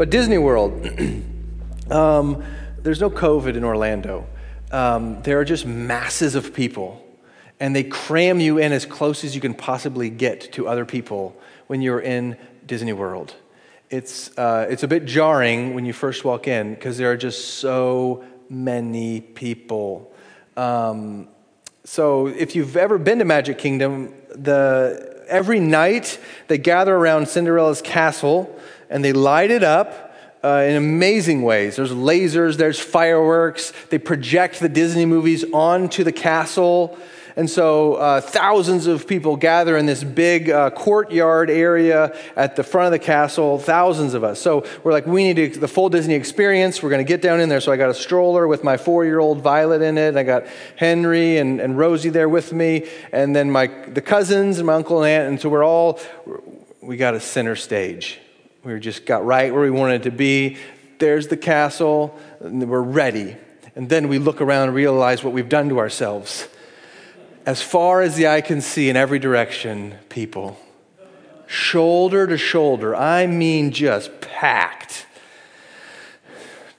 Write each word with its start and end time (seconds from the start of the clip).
But 0.00 0.08
Disney 0.08 0.38
World, 0.38 0.88
um, 1.90 2.42
there's 2.78 3.02
no 3.02 3.10
COVID 3.10 3.54
in 3.54 3.64
Orlando. 3.64 4.26
Um, 4.72 5.20
there 5.24 5.38
are 5.38 5.44
just 5.44 5.66
masses 5.66 6.34
of 6.34 6.54
people, 6.54 7.06
and 7.60 7.76
they 7.76 7.84
cram 7.84 8.40
you 8.40 8.56
in 8.56 8.72
as 8.72 8.86
close 8.86 9.24
as 9.24 9.34
you 9.34 9.42
can 9.42 9.52
possibly 9.52 10.08
get 10.08 10.54
to 10.54 10.66
other 10.66 10.86
people 10.86 11.38
when 11.66 11.82
you're 11.82 12.00
in 12.00 12.38
Disney 12.64 12.94
World. 12.94 13.34
It's, 13.90 14.30
uh, 14.38 14.68
it's 14.70 14.82
a 14.82 14.88
bit 14.88 15.04
jarring 15.04 15.74
when 15.74 15.84
you 15.84 15.92
first 15.92 16.24
walk 16.24 16.48
in 16.48 16.72
because 16.72 16.96
there 16.96 17.12
are 17.12 17.18
just 17.18 17.56
so 17.56 18.24
many 18.48 19.20
people. 19.20 20.10
Um, 20.56 21.28
so 21.84 22.26
if 22.26 22.56
you've 22.56 22.78
ever 22.78 22.96
been 22.96 23.18
to 23.18 23.26
Magic 23.26 23.58
Kingdom, 23.58 24.14
the, 24.30 25.26
every 25.28 25.60
night 25.60 26.18
they 26.48 26.56
gather 26.56 26.96
around 26.96 27.28
Cinderella's 27.28 27.82
castle 27.82 28.58
and 28.90 29.04
they 29.04 29.12
light 29.12 29.50
it 29.50 29.62
up 29.62 30.10
uh, 30.42 30.64
in 30.68 30.76
amazing 30.76 31.42
ways. 31.42 31.76
There's 31.76 31.92
lasers, 31.92 32.56
there's 32.56 32.80
fireworks. 32.80 33.72
They 33.90 33.98
project 33.98 34.60
the 34.60 34.68
Disney 34.68 35.06
movies 35.06 35.44
onto 35.52 36.04
the 36.04 36.12
castle. 36.12 36.98
And 37.36 37.48
so 37.48 37.94
uh, 37.94 38.20
thousands 38.20 38.86
of 38.86 39.06
people 39.06 39.36
gather 39.36 39.76
in 39.76 39.86
this 39.86 40.02
big 40.02 40.50
uh, 40.50 40.70
courtyard 40.70 41.48
area 41.48 42.16
at 42.36 42.56
the 42.56 42.64
front 42.64 42.86
of 42.86 42.92
the 42.92 43.04
castle, 43.04 43.58
thousands 43.58 44.14
of 44.14 44.24
us. 44.24 44.40
So 44.40 44.66
we're 44.82 44.92
like, 44.92 45.06
we 45.06 45.32
need 45.32 45.54
to, 45.54 45.60
the 45.60 45.68
full 45.68 45.88
Disney 45.88 46.14
experience. 46.14 46.82
We're 46.82 46.90
going 46.90 47.04
to 47.04 47.08
get 47.08 47.22
down 47.22 47.40
in 47.40 47.48
there. 47.48 47.60
So 47.60 47.70
I 47.70 47.76
got 47.76 47.90
a 47.90 47.94
stroller 47.94 48.48
with 48.48 48.64
my 48.64 48.76
four 48.76 49.04
year 49.04 49.20
old 49.20 49.42
Violet 49.42 49.80
in 49.80 49.96
it. 49.96 50.16
I 50.16 50.22
got 50.22 50.46
Henry 50.76 51.38
and, 51.38 51.60
and 51.60 51.78
Rosie 51.78 52.10
there 52.10 52.28
with 52.28 52.52
me. 52.52 52.88
And 53.12 53.34
then 53.36 53.50
my, 53.50 53.68
the 53.68 54.02
cousins 54.02 54.58
and 54.58 54.66
my 54.66 54.74
uncle 54.74 55.02
and 55.02 55.08
aunt. 55.08 55.28
And 55.28 55.40
so 55.40 55.48
we're 55.48 55.64
all, 55.64 56.00
we 56.80 56.96
got 56.96 57.14
a 57.14 57.20
center 57.20 57.56
stage. 57.56 58.20
We 58.62 58.78
just 58.78 59.06
got 59.06 59.24
right 59.24 59.52
where 59.52 59.62
we 59.62 59.70
wanted 59.70 60.02
to 60.04 60.10
be. 60.10 60.58
There's 60.98 61.28
the 61.28 61.36
castle. 61.36 62.18
and 62.40 62.68
we're 62.68 62.80
ready. 62.80 63.36
And 63.74 63.88
then 63.88 64.08
we 64.08 64.18
look 64.18 64.40
around 64.40 64.68
and 64.68 64.74
realize 64.74 65.24
what 65.24 65.32
we've 65.32 65.48
done 65.48 65.68
to 65.70 65.78
ourselves 65.78 66.48
as 67.46 67.62
far 67.62 68.02
as 68.02 68.16
the 68.16 68.28
eye 68.28 68.40
can 68.40 68.60
see 68.60 68.88
in 68.90 68.96
every 68.96 69.18
direction, 69.18 69.94
people. 70.08 70.58
Shoulder 71.46 72.26
to 72.26 72.38
shoulder. 72.38 72.94
I 72.94 73.26
mean, 73.26 73.72
just 73.72 74.20
packed. 74.20 75.06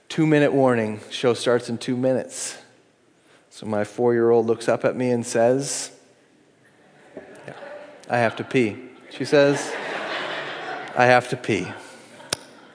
Two 0.07 0.25
minute 0.27 0.53
warning. 0.53 1.01
Show 1.09 1.33
starts 1.33 1.69
in 1.69 1.77
two 1.77 1.97
minutes. 1.97 2.57
So 3.49 3.66
my 3.66 3.83
four 3.83 4.13
year 4.13 4.29
old 4.29 4.45
looks 4.45 4.69
up 4.69 4.85
at 4.85 4.95
me 4.95 5.11
and 5.11 5.25
says, 5.25 5.91
yeah, 7.47 7.53
I 8.09 8.19
have 8.19 8.35
to 8.38 8.43
pee. 8.43 8.77
She 9.09 9.25
says, 9.25 9.73
I 10.95 11.06
have 11.06 11.30
to 11.30 11.38
pee. 11.38 11.67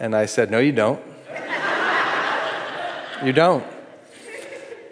And 0.00 0.14
I 0.14 0.27
said, 0.27 0.50
No, 0.50 0.59
you 0.59 0.72
don't. 0.72 1.03
you 3.25 3.33
don't. 3.33 3.64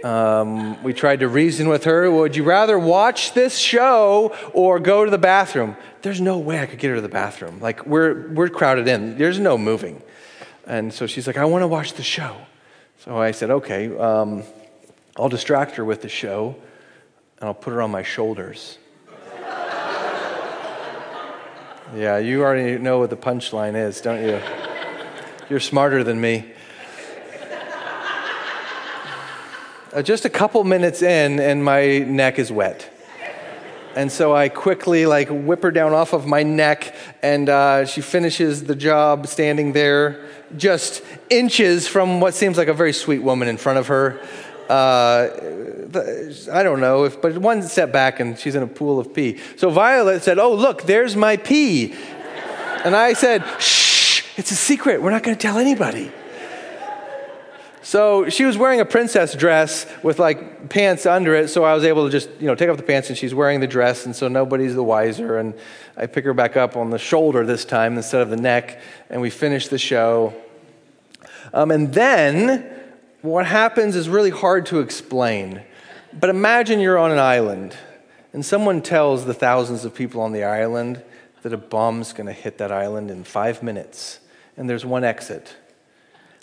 Um, 0.04 0.82
we 0.82 0.92
tried 0.92 1.20
to 1.20 1.28
reason 1.28 1.68
with 1.68 1.84
her. 1.84 2.10
Would 2.10 2.36
you 2.36 2.44
rather 2.44 2.78
watch 2.78 3.32
this 3.32 3.56
show 3.56 4.36
or 4.52 4.78
go 4.78 5.04
to 5.04 5.10
the 5.10 5.18
bathroom? 5.18 5.76
There's 6.02 6.20
no 6.20 6.38
way 6.38 6.60
I 6.60 6.66
could 6.66 6.78
get 6.78 6.90
her 6.90 6.96
to 6.96 7.00
the 7.00 7.08
bathroom. 7.08 7.58
Like, 7.60 7.86
we're, 7.86 8.28
we're 8.28 8.50
crowded 8.50 8.86
in, 8.86 9.16
there's 9.16 9.38
no 9.38 9.56
moving. 9.56 10.02
And 10.66 10.92
so 10.92 11.06
she's 11.06 11.26
like, 11.26 11.38
I 11.38 11.46
want 11.46 11.62
to 11.62 11.68
watch 11.68 11.94
the 11.94 12.02
show. 12.02 12.36
So 12.98 13.16
I 13.16 13.30
said, 13.30 13.50
okay, 13.50 13.96
um, 13.96 14.42
I'll 15.16 15.30
distract 15.30 15.76
her 15.76 15.84
with 15.84 16.02
the 16.02 16.08
show 16.10 16.54
and 17.38 17.48
I'll 17.48 17.54
put 17.54 17.72
her 17.72 17.80
on 17.80 17.90
my 17.90 18.02
shoulders. 18.02 18.76
Yeah, 21.92 22.18
you 22.18 22.42
already 22.42 22.78
know 22.78 22.98
what 22.98 23.10
the 23.10 23.16
punchline 23.16 23.76
is, 23.76 24.00
don't 24.00 24.24
you? 24.24 24.40
You're 25.50 25.60
smarter 25.60 26.02
than 26.02 26.20
me. 26.20 26.52
uh, 29.92 30.02
just 30.02 30.24
a 30.24 30.30
couple 30.30 30.64
minutes 30.64 31.02
in, 31.02 31.38
and 31.38 31.64
my 31.64 31.98
neck 31.98 32.38
is 32.38 32.50
wet. 32.50 32.90
And 33.96 34.10
so 34.10 34.34
I 34.34 34.48
quickly 34.48 35.06
like 35.06 35.28
whip 35.28 35.62
her 35.62 35.70
down 35.70 35.92
off 35.92 36.14
of 36.14 36.26
my 36.26 36.42
neck, 36.42 36.96
and 37.22 37.48
uh, 37.48 37.84
she 37.84 38.00
finishes 38.00 38.64
the 38.64 38.74
job 38.74 39.28
standing 39.28 39.72
there, 39.72 40.26
just 40.56 41.02
inches 41.30 41.86
from 41.86 42.20
what 42.20 42.34
seems 42.34 42.56
like 42.58 42.68
a 42.68 42.74
very 42.74 42.92
sweet 42.92 43.22
woman 43.22 43.46
in 43.46 43.56
front 43.56 43.78
of 43.78 43.86
her. 43.86 44.20
Uh, 44.68 45.28
I 46.52 46.62
don't 46.62 46.80
know, 46.80 47.04
if, 47.04 47.20
but 47.20 47.36
one 47.38 47.62
step 47.62 47.92
back 47.92 48.18
and 48.18 48.38
she's 48.38 48.54
in 48.54 48.62
a 48.62 48.66
pool 48.66 48.98
of 48.98 49.12
pee. 49.12 49.38
So 49.56 49.70
Violet 49.70 50.22
said, 50.22 50.38
"Oh, 50.38 50.54
look, 50.54 50.84
there's 50.84 51.16
my 51.16 51.36
pee," 51.36 51.94
and 52.84 52.96
I 52.96 53.12
said, 53.12 53.44
"Shh, 53.60 54.22
it's 54.38 54.50
a 54.50 54.56
secret. 54.56 55.02
We're 55.02 55.10
not 55.10 55.22
going 55.22 55.36
to 55.36 55.40
tell 55.40 55.58
anybody." 55.58 56.10
So 57.84 58.30
she 58.30 58.46
was 58.46 58.56
wearing 58.56 58.80
a 58.80 58.86
princess 58.86 59.34
dress 59.34 59.86
with 60.02 60.18
like 60.18 60.70
pants 60.70 61.04
under 61.04 61.34
it, 61.34 61.48
so 61.48 61.64
I 61.64 61.74
was 61.74 61.84
able 61.84 62.06
to 62.06 62.10
just, 62.10 62.30
you 62.40 62.46
know, 62.46 62.54
take 62.54 62.70
off 62.70 62.78
the 62.78 62.82
pants 62.82 63.10
and 63.10 63.18
she's 63.18 63.34
wearing 63.34 63.60
the 63.60 63.66
dress, 63.66 64.06
and 64.06 64.16
so 64.16 64.26
nobody's 64.26 64.74
the 64.74 64.82
wiser. 64.82 65.36
And 65.36 65.52
I 65.94 66.06
pick 66.06 66.24
her 66.24 66.32
back 66.32 66.56
up 66.56 66.78
on 66.78 66.88
the 66.88 66.98
shoulder 66.98 67.44
this 67.44 67.66
time 67.66 67.98
instead 67.98 68.22
of 68.22 68.30
the 68.30 68.38
neck, 68.38 68.80
and 69.10 69.20
we 69.20 69.28
finish 69.28 69.68
the 69.68 69.78
show. 69.78 70.32
Um, 71.52 71.70
and 71.70 71.92
then 71.92 72.73
what 73.24 73.46
happens 73.46 73.96
is 73.96 74.08
really 74.08 74.30
hard 74.30 74.66
to 74.66 74.80
explain. 74.80 75.62
But 76.12 76.30
imagine 76.30 76.78
you're 76.78 76.98
on 76.98 77.10
an 77.10 77.18
island, 77.18 77.76
and 78.34 78.44
someone 78.44 78.82
tells 78.82 79.24
the 79.24 79.32
thousands 79.32 79.84
of 79.84 79.94
people 79.94 80.20
on 80.20 80.32
the 80.32 80.44
island 80.44 81.02
that 81.42 81.52
a 81.52 81.56
bomb's 81.56 82.12
going 82.12 82.26
to 82.26 82.32
hit 82.32 82.58
that 82.58 82.70
island 82.70 83.10
in 83.10 83.24
five 83.24 83.62
minutes, 83.62 84.20
and 84.56 84.68
there's 84.68 84.84
one 84.84 85.04
exit. 85.04 85.56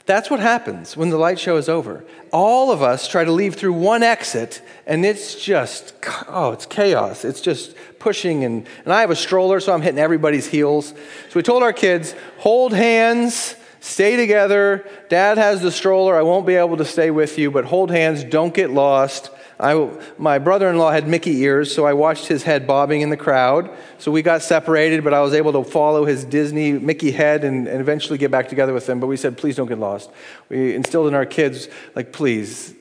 That's 0.08 0.32
what 0.32 0.40
happens 0.40 0.98
when 0.98 1.12
the 1.12 1.18
light 1.18 1.40
show 1.40 1.58
is 1.58 1.70
over. 1.70 2.04
All 2.34 2.72
of 2.72 2.82
us 2.82 3.08
try 3.08 3.24
to 3.24 3.32
leave 3.32 3.54
through 3.54 3.74
one 3.74 4.02
exit, 4.02 4.64
and 4.88 5.06
it's 5.06 5.36
just, 5.36 5.94
oh, 6.28 6.52
it's 6.52 6.66
chaos. 6.66 7.24
It's 7.24 7.42
just 7.42 7.76
pushing, 8.00 8.44
and, 8.44 8.66
and 8.84 8.92
I 8.92 9.02
have 9.02 9.12
a 9.12 9.16
stroller, 9.16 9.60
so 9.60 9.72
I'm 9.72 9.82
hitting 9.84 10.00
everybody's 10.00 10.48
heels. 10.48 10.90
So 11.30 11.36
we 11.36 11.44
told 11.44 11.62
our 11.62 11.74
kids, 11.74 12.16
hold 12.40 12.74
hands, 12.74 13.56
stay 13.82 14.16
together. 14.16 14.88
Dad 15.10 15.38
has 15.38 15.62
the 15.62 15.72
stroller. 15.72 16.16
I 16.16 16.22
won't 16.22 16.48
be 16.48 16.56
able 16.56 16.78
to 16.78 16.86
stay 16.86 17.12
with 17.12 17.38
you, 17.38 17.52
but 17.52 17.66
hold 17.66 17.92
hands, 17.92 18.24
don't 18.24 18.54
get 18.54 18.70
lost. 18.70 19.30
I, 19.60 19.92
my 20.18 20.40
brother 20.40 20.70
in 20.70 20.78
law 20.78 20.92
had 20.92 21.08
Mickey 21.08 21.42
ears, 21.42 21.74
so 21.74 21.86
I 21.86 21.94
watched 21.94 22.28
his 22.28 22.44
head 22.44 22.66
bobbing 22.66 23.02
in 23.02 23.10
the 23.10 23.18
crowd. 23.18 23.70
So 24.00 24.12
we 24.12 24.22
got 24.22 24.42
separated, 24.42 25.04
but 25.04 25.14
I 25.14 25.22
was 25.22 25.34
able 25.34 25.52
to 25.54 25.64
follow 25.64 26.06
his 26.06 26.24
Disney 26.24 26.72
Mickey 26.72 27.12
head 27.12 27.44
and, 27.44 27.68
and 27.68 27.80
eventually 27.82 28.18
get 28.18 28.32
back 28.32 28.50
together 28.50 28.74
with 28.74 28.90
him. 28.90 29.00
But 29.00 29.08
we 29.08 29.18
said, 29.18 29.38
please 29.38 29.56
don't 29.56 29.68
get 29.68 29.78
lost. 29.78 30.10
We 30.50 30.74
instilled 30.74 31.08
in 31.08 31.14
our 31.14 31.28
kids, 31.28 31.68
like, 31.96 32.12
please, 32.12 32.74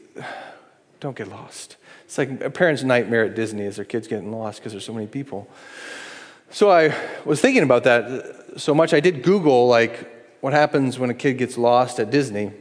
don't 1.00 1.16
get 1.16 1.28
lost. 1.28 1.76
It's 2.04 2.18
like 2.18 2.40
a 2.40 2.50
parent's 2.50 2.82
nightmare 2.82 3.24
at 3.24 3.34
Disney 3.34 3.64
is 3.64 3.76
their 3.76 3.84
kids 3.84 4.08
getting 4.08 4.32
lost 4.32 4.60
because 4.60 4.72
there's 4.72 4.84
so 4.84 4.94
many 4.94 5.06
people. 5.06 5.48
So 6.50 6.70
I 6.70 6.94
was 7.24 7.40
thinking 7.40 7.62
about 7.62 7.84
that 7.84 8.54
so 8.56 8.74
much. 8.74 8.92
I 8.92 9.00
did 9.00 9.22
Google, 9.22 9.68
like, 9.68 10.19
what 10.40 10.52
happens 10.52 10.98
when 10.98 11.10
a 11.10 11.14
kid 11.14 11.38
gets 11.38 11.56
lost 11.58 11.98
at 11.98 12.10
Disney 12.10 12.52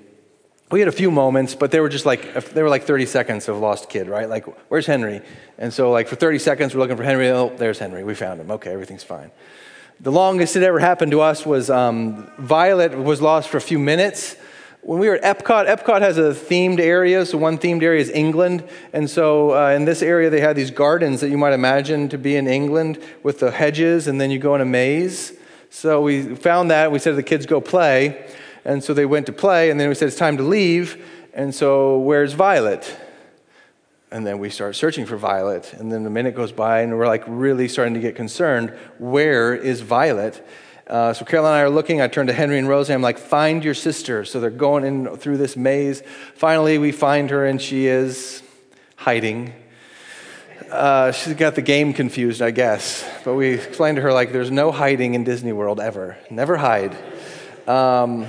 we 0.72 0.80
had 0.80 0.88
a 0.88 0.94
few 0.94 1.10
moments, 1.10 1.56
but 1.56 1.72
they 1.72 1.80
were 1.80 1.90
just 1.90 2.06
like 2.06 2.34
they 2.52 2.62
were 2.62 2.70
like 2.70 2.84
30 2.84 3.08
seconds 3.08 3.48
of 3.50 3.58
lost 3.58 3.90
kid, 3.90 4.08
right? 4.08 4.30
Like, 4.30 4.46
where's 4.70 4.86
Henry? 4.86 5.22
And 5.58 5.74
so, 5.74 5.92
like 5.92 6.08
for 6.08 6.16
30 6.16 6.40
seconds, 6.40 6.76
we're 6.76 6.82
looking 6.82 6.98
for 6.98 7.04
Henry. 7.04 7.30
Oh, 7.30 7.50
there's 7.58 7.80
Henry. 7.80 8.04
We 8.04 8.14
found 8.14 8.40
him. 8.40 8.52
Okay, 8.52 8.72
everything's 8.72 9.04
fine. 9.04 9.32
The 10.00 10.12
longest 10.12 10.56
it 10.56 10.64
ever 10.64 10.80
happened 10.80 11.12
to 11.12 11.22
us 11.22 11.46
was 11.46 11.70
um, 11.70 12.32
Violet 12.38 12.98
was 12.98 13.22
lost 13.22 13.50
for 13.50 13.58
a 13.58 13.62
few 13.62 13.80
minutes. 13.80 14.36
When 14.82 15.00
we 15.00 15.10
were 15.10 15.16
at 15.16 15.40
Epcot, 15.40 15.68
Epcot 15.68 16.02
has 16.02 16.18
a 16.18 16.30
themed 16.30 16.80
area. 16.80 17.26
So 17.26 17.38
one 17.38 17.58
themed 17.58 17.82
area 17.82 18.00
is 18.00 18.10
England, 18.10 18.64
and 18.94 19.10
so 19.10 19.56
uh, 19.56 19.72
in 19.72 19.86
this 19.86 20.04
area 20.04 20.30
they 20.30 20.40
had 20.40 20.56
these 20.56 20.72
gardens 20.72 21.22
that 21.22 21.30
you 21.30 21.38
might 21.38 21.54
imagine 21.54 22.10
to 22.10 22.18
be 22.20 22.36
in 22.36 22.48
England 22.48 23.02
with 23.24 23.40
the 23.40 23.50
hedges, 23.50 24.08
and 24.08 24.22
then 24.22 24.30
you 24.30 24.38
go 24.38 24.54
in 24.54 24.62
a 24.62 24.66
maze. 24.66 25.34
So 25.69 26.01
we 26.01 26.36
found 26.36 26.71
that. 26.71 26.92
We 26.92 27.00
said 27.00 27.12
to 27.12 27.16
the 27.16 27.24
kids, 27.24 27.45
"Go 27.45 27.62
play." 27.62 28.25
And 28.66 28.83
so 28.83 28.94
they 28.94 29.06
went 29.06 29.25
to 29.27 29.33
play, 29.33 29.71
and 29.71 29.80
then 29.80 29.89
we 29.89 29.95
said, 29.95 30.07
It's 30.07 30.18
time 30.18 30.38
to 30.38 30.44
leave. 30.44 31.04
And 31.33 31.54
so, 31.54 31.98
where's 32.00 32.33
Violet? 32.33 32.98
And 34.12 34.25
then 34.25 34.39
we 34.39 34.50
start 34.50 34.75
searching 34.75 35.06
for 35.06 35.18
Violet. 35.18 35.74
And 35.74 35.92
then 35.92 36.06
a 36.06 36.10
minute 36.10 36.36
goes 36.36 36.51
by, 36.51 36.81
and 36.81 36.98
we're 36.98 37.07
like 37.07 37.24
really 37.27 37.68
starting 37.68 37.94
to 37.94 38.00
get 38.00 38.16
concerned. 38.16 38.71
Where 38.98 39.56
is 39.56 39.81
Violet? 39.81 40.45
Uh, 40.88 41.13
so 41.13 41.24
Carol 41.24 41.45
and 41.45 41.56
I 41.56 41.62
are 41.62 41.69
looking. 41.69 42.01
I 42.01 42.07
turn 42.07 42.27
to 42.27 42.33
Henry 42.33 42.57
and 42.57 42.68
Rosie. 42.68 42.94
I'm 42.94 43.04
like, 43.04 43.19
find 43.19 43.63
your 43.63 43.75
sister. 43.75 44.25
So 44.25 44.39
they're 44.39 44.50
going 44.50 44.83
in 44.83 45.15
through 45.18 45.38
this 45.38 45.56
maze. 45.56 46.01
Finally, 46.33 46.80
we 46.80 46.92
find 46.92 47.30
her, 47.30 47.45
and 47.45 47.62
she 47.62 47.86
is 47.86 48.42
hiding. 48.95 49.54
Uh, 50.70 51.12
she's 51.12 51.34
got 51.34 51.56
the 51.56 51.62
game 51.62 51.94
confused, 51.94 52.42
I 52.42 52.52
guess. 52.52 53.08
But 53.24 53.36
we 53.36 53.50
explained 53.50 53.96
to 53.96 54.02
her, 54.02 54.14
like, 54.14 54.32
there's 54.32 54.52
no 54.52 54.72
hiding 54.72 55.14
in 55.16 55.24
Disney 55.24 55.54
World 55.54 55.80
ever. 55.80 56.18
Never 56.30 56.58
hide. 56.58 56.96
Um, 57.68 58.28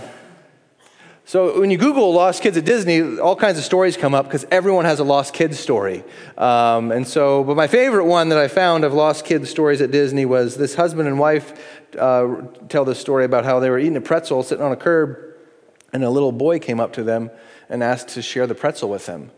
so 1.25 1.61
when 1.61 1.71
you 1.71 1.79
Google 1.79 2.13
lost 2.13 2.43
kids 2.43 2.57
at 2.57 2.65
Disney, 2.65 3.19
all 3.19 3.37
kinds 3.37 3.57
of 3.57 3.65
stories 3.65 3.97
come 3.97 4.15
up 4.15 4.25
because 4.25 4.45
everyone 4.51 4.85
has 4.85 4.99
a 4.99 5.05
lost 5.05 5.33
kids 5.33 5.61
story. 5.61 6.03
Um, 6.37 6.91
and 6.91 7.07
so, 7.07 7.45
but 7.45 7.57
my 7.57 7.69
favorite 7.69 8.07
one 8.07 8.31
that 8.31 8.39
I 8.39 8.49
found 8.49 8.85
of 8.85 8.95
lost 8.95 9.25
kids 9.25 9.49
stories 9.49 9.81
at 9.81 9.91
Disney 9.93 10.25
was 10.25 10.57
this 10.57 10.75
husband 10.75 11.09
and 11.09 11.19
wife 11.19 11.53
uh, 11.97 12.43
tell 12.69 12.85
this 12.85 12.99
story 12.99 13.25
about 13.25 13.45
how 13.45 13.61
they 13.61 13.71
were 13.71 13.79
eating 13.79 13.97
a 13.97 14.01
pretzel 14.01 14.43
sitting 14.43 14.65
on 14.65 14.73
a 14.73 14.77
curb, 14.77 15.19
And 15.93 16.03
a 16.03 16.11
little 16.11 16.33
boy 16.33 16.59
came 16.59 16.81
up 16.81 16.93
to 16.95 17.05
them 17.05 17.31
and 17.69 17.83
asked 17.83 18.09
to 18.09 18.23
share 18.23 18.47
the 18.47 18.55
pretzel 18.55 18.89
with 18.89 19.07
them. 19.07 19.31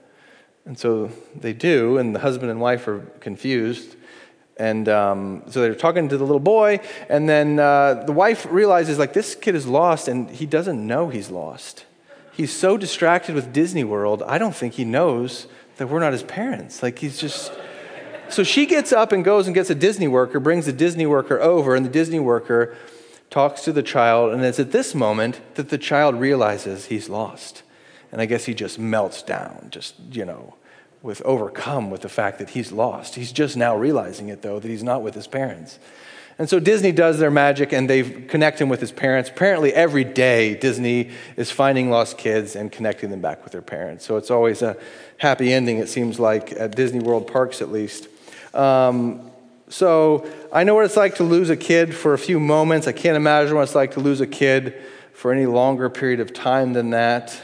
And 0.65 0.79
so 0.79 1.11
they 1.35 1.53
do, 1.53 1.99
and 1.99 2.15
the 2.15 2.21
husband 2.21 2.51
and 2.51 2.61
wife 2.61 2.87
are 2.87 3.01
confused. 3.21 3.97
And 4.57 4.89
um, 4.89 5.43
so 5.49 5.61
they're 5.61 5.75
talking 5.75 6.09
to 6.09 6.17
the 6.17 6.25
little 6.25 6.39
boy, 6.39 6.81
and 7.09 7.29
then 7.29 7.59
uh, 7.59 8.05
the 8.07 8.13
wife 8.13 8.47
realizes, 8.51 8.99
like, 8.99 9.13
this 9.13 9.35
kid 9.35 9.55
is 9.55 9.67
lost, 9.67 10.09
and 10.09 10.31
he 10.31 10.47
doesn't 10.47 10.87
know 10.87 11.09
he's 11.09 11.31
lost. 11.31 11.87
He's 12.33 12.53
so 12.53 12.77
distracted 12.77 13.35
with 13.35 13.53
Disney 13.53 13.83
World, 13.83 14.23
I 14.23 14.39
don't 14.39 14.55
think 14.55 14.75
he 14.75 14.85
knows 14.85 15.47
that 15.79 15.89
we're 15.89 16.01
not 16.01 16.13
his 16.13 16.23
parents. 16.23 16.83
Like, 16.83 16.99
he's 16.99 17.19
just. 17.19 17.53
So 18.29 18.45
she 18.45 18.67
gets 18.67 18.93
up 18.93 19.13
and 19.13 19.25
goes 19.25 19.47
and 19.47 19.55
gets 19.55 19.69
a 19.69 19.75
Disney 19.75 20.09
worker, 20.09 20.41
brings 20.41 20.67
the 20.67 20.73
Disney 20.73 21.07
worker 21.07 21.41
over, 21.41 21.75
and 21.75 21.85
the 21.85 21.91
Disney 21.91 22.21
worker 22.21 22.77
talks 23.31 23.63
to 23.63 23.73
the 23.73 23.83
child. 23.83 24.33
And 24.33 24.45
it's 24.45 24.61
at 24.61 24.73
this 24.73 24.95
moment 24.95 25.41
that 25.57 25.69
the 25.71 25.77
child 25.77 26.15
realizes 26.21 26.87
he's 26.87 27.09
lost. 27.09 27.63
And 28.13 28.21
I 28.21 28.27
guess 28.27 28.45
he 28.45 28.55
just 28.55 28.79
melts 28.79 29.23
down, 29.23 29.69
just, 29.71 29.95
you 30.13 30.25
know, 30.25 30.55
with 31.03 31.23
overcome 31.23 31.91
with 31.91 32.03
the 32.03 32.09
fact 32.09 32.39
that 32.39 32.51
he's 32.51 32.71
lost. 32.71 33.17
He's 33.17 33.33
just 33.33 33.57
now 33.57 33.77
realizing 33.77 34.29
it, 34.29 34.43
though, 34.43 34.61
that 34.61 34.69
he's 34.69 34.85
not 34.85 35.03
with 35.03 35.15
his 35.15 35.27
parents. 35.27 35.79
And 36.39 36.49
so 36.49 36.59
Disney 36.59 36.93
does 36.93 37.19
their 37.19 37.31
magic 37.31 37.73
and 37.73 37.89
they 37.91 38.03
connect 38.03 38.61
him 38.61 38.69
with 38.69 38.81
his 38.81 38.93
parents. 38.93 39.29
Apparently, 39.29 39.73
every 39.73 40.05
day, 40.05 40.55
Disney 40.55 41.11
is 41.37 41.51
finding 41.51 41.91
lost 41.91 42.19
kids 42.19 42.57
and 42.57 42.71
connecting 42.71 43.11
them 43.11 43.21
back 43.21 43.45
with 43.45 43.53
their 43.53 43.63
parents. 43.63 44.05
So 44.05 44.17
it's 44.17 44.31
always 44.31 44.63
a 44.63 44.77
happy 45.19 45.53
ending, 45.53 45.79
it 45.79 45.89
seems 45.89 46.19
like, 46.19 46.53
at 46.53 46.75
Disney 46.75 47.01
World 47.01 47.27
parks 47.27 47.61
at 47.61 47.71
least. 47.71 48.09
Um, 48.55 49.31
so 49.69 50.27
I 50.53 50.65
know 50.65 50.75
what 50.75 50.85
it's 50.85 50.97
like 50.97 51.17
to 51.17 51.25
lose 51.25 51.51
a 51.51 51.57
kid 51.57 51.95
for 51.95 52.13
a 52.13 52.19
few 52.19 52.39
moments. 52.39 52.87
I 52.87 52.93
can't 52.93 53.17
imagine 53.17 53.55
what 53.55 53.63
it's 53.63 53.75
like 53.75 53.93
to 53.93 54.01
lose 54.01 54.21
a 54.21 54.27
kid 54.27 54.75
for 55.13 55.33
any 55.33 55.47
longer 55.47 55.89
period 55.91 56.21
of 56.21 56.33
time 56.33 56.73
than 56.73 56.91
that. 56.91 57.41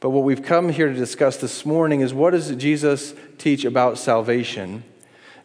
But 0.00 0.10
what 0.10 0.24
we've 0.24 0.42
come 0.42 0.68
here 0.68 0.88
to 0.88 0.94
discuss 0.94 1.38
this 1.38 1.64
morning 1.64 2.00
is 2.00 2.12
what 2.12 2.30
does 2.30 2.54
Jesus 2.56 3.14
teach 3.38 3.64
about 3.64 3.98
salvation? 3.98 4.84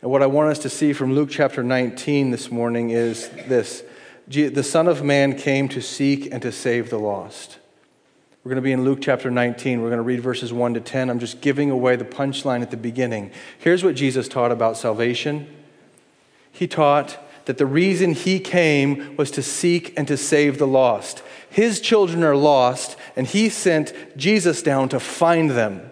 And 0.01 0.11
what 0.11 0.21
I 0.21 0.25
want 0.25 0.49
us 0.49 0.59
to 0.59 0.69
see 0.69 0.93
from 0.93 1.13
Luke 1.13 1.29
chapter 1.29 1.63
19 1.63 2.31
this 2.31 2.51
morning 2.51 2.89
is 2.89 3.29
this 3.47 3.83
the 4.27 4.63
Son 4.63 4.87
of 4.87 5.03
Man 5.03 5.35
came 5.35 5.67
to 5.69 5.81
seek 5.81 6.31
and 6.31 6.41
to 6.41 6.51
save 6.51 6.89
the 6.89 6.99
lost. 6.99 7.59
We're 8.43 8.49
going 8.49 8.61
to 8.61 8.61
be 8.61 8.71
in 8.71 8.83
Luke 8.83 8.99
chapter 9.01 9.29
19. 9.29 9.81
We're 9.81 9.89
going 9.89 9.97
to 9.97 10.03
read 10.03 10.21
verses 10.21 10.51
1 10.51 10.73
to 10.73 10.79
10. 10.79 11.09
I'm 11.09 11.19
just 11.19 11.41
giving 11.41 11.69
away 11.69 11.95
the 11.95 12.05
punchline 12.05 12.61
at 12.61 12.71
the 12.71 12.77
beginning. 12.77 13.31
Here's 13.59 13.83
what 13.83 13.95
Jesus 13.95 14.27
taught 14.27 14.51
about 14.51 14.77
salvation 14.77 15.47
He 16.51 16.67
taught 16.67 17.17
that 17.45 17.57
the 17.57 17.65
reason 17.65 18.13
He 18.13 18.39
came 18.39 19.15
was 19.17 19.31
to 19.31 19.41
seek 19.41 19.97
and 19.97 20.07
to 20.07 20.17
save 20.17 20.57
the 20.57 20.67
lost. 20.67 21.23
His 21.51 21.81
children 21.81 22.23
are 22.23 22.35
lost, 22.35 22.95
and 23.15 23.27
he 23.27 23.49
sent 23.49 23.93
Jesus 24.15 24.63
down 24.63 24.87
to 24.89 25.01
find 25.01 25.51
them. 25.51 25.91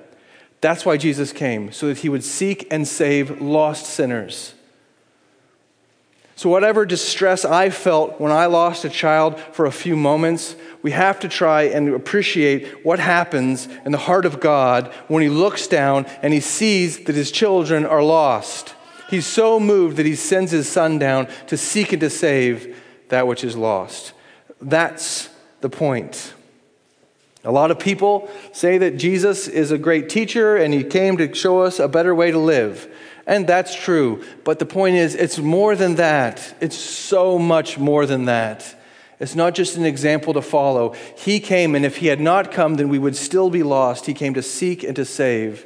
That's 0.62 0.86
why 0.86 0.96
Jesus 0.96 1.34
came, 1.34 1.74
so 1.74 1.88
that 1.88 2.00
he 2.00 2.07
would 2.07 2.24
seek 2.24 2.66
and 2.72 2.88
save 2.88 3.42
lost 3.42 3.86
sinners. 3.86 4.54
So, 6.38 6.50
whatever 6.50 6.86
distress 6.86 7.44
I 7.44 7.69
felt 7.69 8.22
when 8.22 8.31
I 8.31 8.46
lost 8.46 8.86
a 8.86 8.90
child 8.90 9.38
for 9.38 9.66
a 9.66 9.72
few 9.72 9.98
moments, 9.98 10.56
we 10.81 10.92
have 10.92 11.19
to 11.19 11.28
try 11.28 11.63
and 11.63 11.94
appreciate 11.94 12.86
what 12.86 13.00
happens 13.00 13.68
in 13.84 13.92
the 13.92 13.98
heart 13.98 14.25
of 14.25 14.40
God 14.40 14.88
when 15.10 15.22
He 15.22 15.28
looks 15.28 15.68
down 15.68 16.06
and 16.22 16.34
He 16.34 16.40
sees 16.40 17.04
that 17.04 17.16
His 17.16 17.31
children 17.31 17.86
are 17.86 18.01
lost. 18.01 18.75
He's 19.09 19.25
so 19.25 19.59
moved 19.59 19.97
that 19.97 20.06
He 20.06 20.15
sends 20.15 20.51
His 20.51 20.69
Son 20.69 21.00
down 21.00 21.27
to 21.47 21.57
seek 21.57 21.91
and 21.91 22.01
to 22.01 22.09
save 22.09 22.75
that 23.09 23.27
which 23.27 23.44
is 23.44 23.57
lost. 23.57 24.13
That's 24.61 25.29
the 25.61 25.69
point. 25.69 26.33
A 27.44 27.51
lot 27.51 27.71
of 27.71 27.79
people 27.79 28.29
say 28.51 28.77
that 28.79 28.97
Jesus 28.97 29.47
is 29.47 29.71
a 29.71 29.77
great 29.77 30.09
teacher 30.09 30.57
and 30.57 30.73
he 30.73 30.83
came 30.83 31.17
to 31.17 31.33
show 31.33 31.61
us 31.61 31.79
a 31.79 31.88
better 31.88 32.13
way 32.13 32.31
to 32.31 32.38
live. 32.38 32.94
And 33.25 33.47
that's 33.47 33.75
true. 33.75 34.23
But 34.44 34.59
the 34.59 34.65
point 34.65 34.95
is, 34.95 35.15
it's 35.15 35.38
more 35.38 35.75
than 35.75 35.95
that. 35.95 36.55
It's 36.59 36.75
so 36.75 37.39
much 37.39 37.77
more 37.77 38.05
than 38.05 38.25
that. 38.25 38.75
It's 39.19 39.35
not 39.35 39.53
just 39.53 39.77
an 39.77 39.85
example 39.85 40.33
to 40.33 40.41
follow. 40.41 40.95
He 41.17 41.39
came, 41.39 41.75
and 41.75 41.85
if 41.85 41.97
he 41.97 42.07
had 42.07 42.19
not 42.19 42.51
come, 42.51 42.75
then 42.75 42.89
we 42.89 43.00
would 43.00 43.15
still 43.15 43.50
be 43.50 43.63
lost. 43.63 44.05
He 44.05 44.13
came 44.13 44.33
to 44.33 44.41
seek 44.41 44.83
and 44.83 44.95
to 44.95 45.05
save 45.05 45.65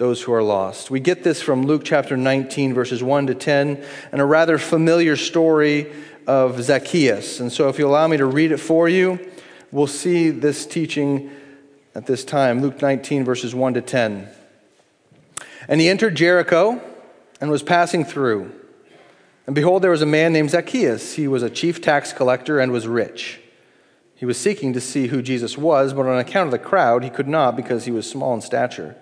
those 0.00 0.22
who 0.22 0.32
are 0.32 0.42
lost. 0.42 0.90
We 0.90 0.98
get 0.98 1.24
this 1.24 1.42
from 1.42 1.66
Luke 1.66 1.82
chapter 1.84 2.16
19, 2.16 2.72
verses 2.72 3.02
1 3.02 3.26
to 3.26 3.34
10, 3.34 3.84
and 4.12 4.20
a 4.22 4.24
rather 4.24 4.56
familiar 4.56 5.14
story 5.14 5.92
of 6.26 6.62
Zacchaeus. 6.62 7.38
And 7.38 7.52
so, 7.52 7.68
if 7.68 7.78
you 7.78 7.86
allow 7.86 8.08
me 8.08 8.16
to 8.16 8.24
read 8.24 8.50
it 8.50 8.56
for 8.56 8.88
you, 8.88 9.18
we'll 9.70 9.86
see 9.86 10.30
this 10.30 10.64
teaching 10.64 11.30
at 11.94 12.06
this 12.06 12.24
time. 12.24 12.62
Luke 12.62 12.80
19, 12.80 13.26
verses 13.26 13.54
1 13.54 13.74
to 13.74 13.82
10. 13.82 14.26
And 15.68 15.82
he 15.82 15.90
entered 15.90 16.14
Jericho 16.14 16.80
and 17.38 17.50
was 17.50 17.62
passing 17.62 18.02
through. 18.02 18.50
And 19.46 19.54
behold, 19.54 19.82
there 19.82 19.90
was 19.90 20.00
a 20.00 20.06
man 20.06 20.32
named 20.32 20.48
Zacchaeus. 20.48 21.16
He 21.16 21.28
was 21.28 21.42
a 21.42 21.50
chief 21.50 21.82
tax 21.82 22.14
collector 22.14 22.58
and 22.58 22.72
was 22.72 22.88
rich. 22.88 23.38
He 24.14 24.24
was 24.24 24.38
seeking 24.38 24.72
to 24.72 24.80
see 24.80 25.08
who 25.08 25.20
Jesus 25.20 25.58
was, 25.58 25.92
but 25.92 26.06
on 26.06 26.18
account 26.18 26.46
of 26.46 26.52
the 26.52 26.58
crowd, 26.58 27.04
he 27.04 27.10
could 27.10 27.28
not 27.28 27.54
because 27.54 27.84
he 27.84 27.90
was 27.90 28.08
small 28.08 28.32
in 28.32 28.40
stature. 28.40 28.96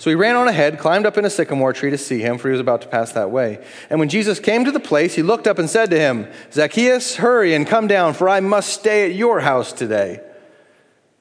So 0.00 0.08
he 0.08 0.16
ran 0.16 0.34
on 0.34 0.48
ahead, 0.48 0.78
climbed 0.78 1.04
up 1.04 1.18
in 1.18 1.26
a 1.26 1.30
sycamore 1.30 1.74
tree 1.74 1.90
to 1.90 1.98
see 1.98 2.20
him, 2.20 2.38
for 2.38 2.48
he 2.48 2.52
was 2.52 2.60
about 2.60 2.80
to 2.80 2.88
pass 2.88 3.12
that 3.12 3.30
way. 3.30 3.62
And 3.90 4.00
when 4.00 4.08
Jesus 4.08 4.40
came 4.40 4.64
to 4.64 4.72
the 4.72 4.80
place, 4.80 5.14
he 5.14 5.22
looked 5.22 5.46
up 5.46 5.58
and 5.58 5.68
said 5.68 5.90
to 5.90 6.00
him, 6.00 6.26
Zacchaeus, 6.50 7.16
hurry 7.16 7.52
and 7.52 7.66
come 7.66 7.86
down, 7.86 8.14
for 8.14 8.26
I 8.26 8.40
must 8.40 8.72
stay 8.72 9.04
at 9.04 9.14
your 9.14 9.40
house 9.40 9.74
today. 9.74 10.22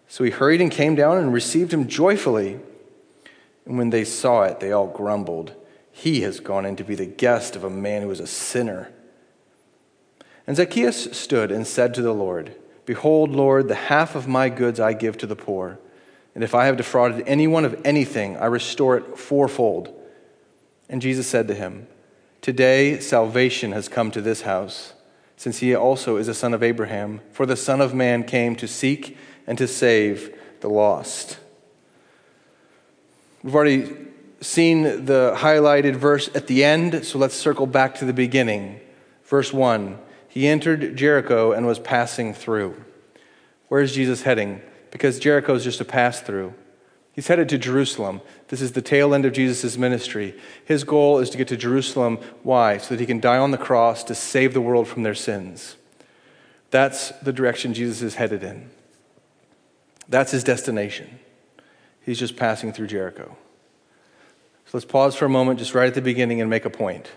So 0.08 0.24
he 0.24 0.32
hurried 0.32 0.62
and 0.62 0.72
came 0.72 0.96
down 0.96 1.18
and 1.18 1.34
received 1.34 1.74
him 1.74 1.90
joyfully. 1.90 2.58
And 3.66 3.78
when 3.78 3.90
they 3.90 4.06
saw 4.06 4.44
it, 4.44 4.62
they 4.62 4.72
all 4.72 4.88
grumbled, 4.88 5.54
He 5.92 6.22
has 6.22 6.40
gone 6.40 6.66
in 6.66 6.78
to 6.78 6.86
be 6.86 6.96
the 6.96 7.06
guest 7.06 7.58
of 7.58 7.66
a 7.66 7.70
man 7.70 8.04
who 8.04 8.12
is 8.12 8.22
a 8.22 8.28
sinner. 8.28 8.94
And 10.48 10.56
Zacchaeus 10.56 11.18
stood 11.18 11.52
and 11.52 11.68
said 11.68 11.94
to 11.96 12.02
the 12.02 12.14
Lord, 12.14 12.56
Behold, 12.86 13.32
Lord, 13.32 13.68
the 13.68 13.76
half 13.76 14.16
of 14.16 14.26
my 14.26 14.48
goods 14.48 14.80
I 14.80 14.94
give 14.94 15.18
to 15.18 15.28
the 15.28 15.36
poor. 15.36 15.80
And 16.40 16.44
if 16.46 16.56
I 16.56 16.68
have 16.68 16.78
defrauded 16.78 17.28
anyone 17.28 17.66
of 17.66 17.82
anything, 17.84 18.38
I 18.38 18.46
restore 18.46 18.96
it 18.96 19.18
fourfold. 19.18 19.94
And 20.88 21.02
Jesus 21.02 21.28
said 21.28 21.50
to 21.50 21.54
him, 21.54 21.86
Today 22.40 23.02
salvation 23.02 23.74
has 23.74 23.90
come 23.90 24.10
to 24.12 24.22
this 24.22 24.44
house, 24.44 24.94
since 25.36 25.58
he 25.58 25.76
also 25.76 26.16
is 26.16 26.30
a 26.30 26.34
son 26.34 26.54
of 26.54 26.64
Abraham. 26.64 27.20
For 27.34 27.46
the 27.46 27.58
Son 27.58 27.82
of 27.82 27.94
Man 27.94 28.24
came 28.24 28.56
to 28.56 28.70
seek 28.70 29.18
and 29.48 29.58
to 29.58 29.68
save 29.68 30.34
the 30.62 30.70
lost. 30.70 31.40
We've 33.44 33.54
already 33.54 33.94
seen 34.40 34.84
the 34.84 35.34
highlighted 35.36 35.98
verse 35.98 36.30
at 36.34 36.48
the 36.48 36.64
end, 36.64 37.06
so 37.06 37.20
let's 37.20 37.36
circle 37.36 37.68
back 37.68 37.96
to 37.96 38.06
the 38.06 38.14
beginning. 38.14 38.80
Verse 39.26 39.52
1 39.52 40.00
He 40.30 40.48
entered 40.48 40.96
Jericho 40.96 41.52
and 41.52 41.68
was 41.68 41.80
passing 41.80 42.34
through. 42.34 42.82
Where 43.68 43.82
is 43.82 43.94
Jesus 43.94 44.22
heading? 44.22 44.62
Because 44.92 45.20
Jericho 45.20 45.54
is 45.56 45.64
just 45.64 45.82
a 45.82 45.86
pass 45.86 46.22
through. 46.22 46.54
He's 47.12 47.28
headed 47.28 47.50
to 47.50 47.58
Jerusalem. 47.58 48.22
This 48.48 48.62
is 48.62 48.72
the 48.72 48.82
tail 48.82 49.14
end 49.14 49.26
of 49.26 49.34
Jesus' 49.34 49.78
ministry. 49.78 50.40
His 50.64 50.84
goal 50.84 51.20
is 51.20 51.30
to 51.32 51.38
get 51.38 51.50
to 51.50 51.58
Jerusalem. 51.58 52.18
Why? 52.44 52.78
So 52.78 52.90
that 52.90 53.00
he 53.00 53.06
can 53.06 53.20
die 53.20 53.38
on 53.38 53.52
the 53.52 53.58
cross 53.58 54.04
to 54.06 54.16
save 54.16 54.54
the 54.54 54.62
world 54.62 54.88
from 54.88 55.04
their 55.04 55.16
sins. 55.16 55.76
That's 56.72 57.10
the 57.20 57.34
direction 57.34 57.74
Jesus 57.74 58.02
is 58.02 58.16
headed 58.16 58.44
in. 58.44 58.70
That's 60.08 60.32
his 60.32 60.44
destination. 60.44 61.20
He's 62.06 62.20
just 62.20 62.38
passing 62.38 62.72
through 62.72 62.88
Jericho. 62.88 63.36
So 64.66 64.78
let's 64.78 64.86
pause 64.86 65.16
for 65.16 65.26
a 65.26 65.30
moment, 65.30 65.60
just 65.60 65.74
right 65.74 65.88
at 65.88 65.96
the 65.96 66.02
beginning, 66.02 66.42
and 66.42 66.50
make 66.50 66.66
a 66.66 66.70
point. 66.70 67.10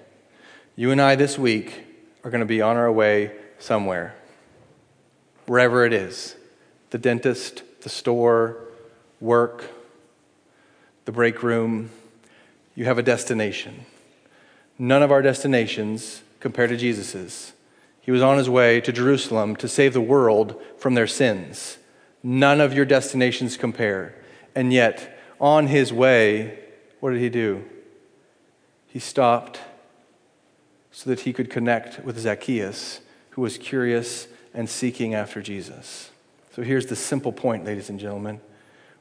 You 0.75 0.91
and 0.91 1.01
I 1.01 1.15
this 1.15 1.39
week 1.39 1.85
are 2.25 2.31
going 2.31 2.41
to 2.41 2.47
be 2.47 2.61
on 2.61 2.77
our 2.77 2.91
way 2.91 3.31
somewhere, 3.59 4.17
wherever 5.47 5.85
it 5.85 5.93
is 5.93 6.35
the 6.93 6.99
dentist, 6.99 7.63
the 7.81 7.89
store, 7.89 8.59
work, 9.19 9.65
the 11.07 11.13
break 11.13 11.43
room. 11.43 11.91
You 12.75 12.85
have 12.85 12.99
a 12.99 13.03
destination. 13.03 13.87
None 14.79 15.03
of 15.03 15.11
our 15.11 15.23
destinations 15.23 16.23
compare 16.39 16.67
to 16.67 16.77
Jesus's. 16.77 17.55
He 18.03 18.11
was 18.11 18.21
on 18.21 18.37
his 18.37 18.51
way 18.51 18.81
to 18.83 18.93
Jerusalem 18.93 19.57
to 19.57 19.69
save 19.69 19.95
the 19.95 20.03
world 20.03 20.61
from 20.77 20.93
their 20.93 21.07
sins. 21.07 21.79
None 22.23 22.61
of 22.61 22.75
your 22.75 22.85
destinations 22.85 23.57
compare. 23.57 24.15
And 24.55 24.71
yet, 24.71 25.19
on 25.41 25.69
his 25.69 25.95
way, 25.95 26.59
what 27.01 27.13
did 27.13 27.21
he 27.21 27.31
do? 27.31 27.65
He 28.87 28.99
stopped 28.99 29.61
so 30.91 31.09
that 31.09 31.21
he 31.21 31.33
could 31.33 31.49
connect 31.49 32.05
with 32.05 32.19
Zacchaeus, 32.19 33.01
who 33.31 33.41
was 33.41 33.57
curious 33.57 34.29
and 34.53 34.69
seeking 34.69 35.15
after 35.15 35.41
Jesus. 35.41 36.12
So 36.55 36.63
here's 36.63 36.87
the 36.87 36.97
simple 36.97 37.33
point, 37.33 37.65
ladies 37.65 37.89
and 37.89 37.99
gentlemen. 37.99 38.41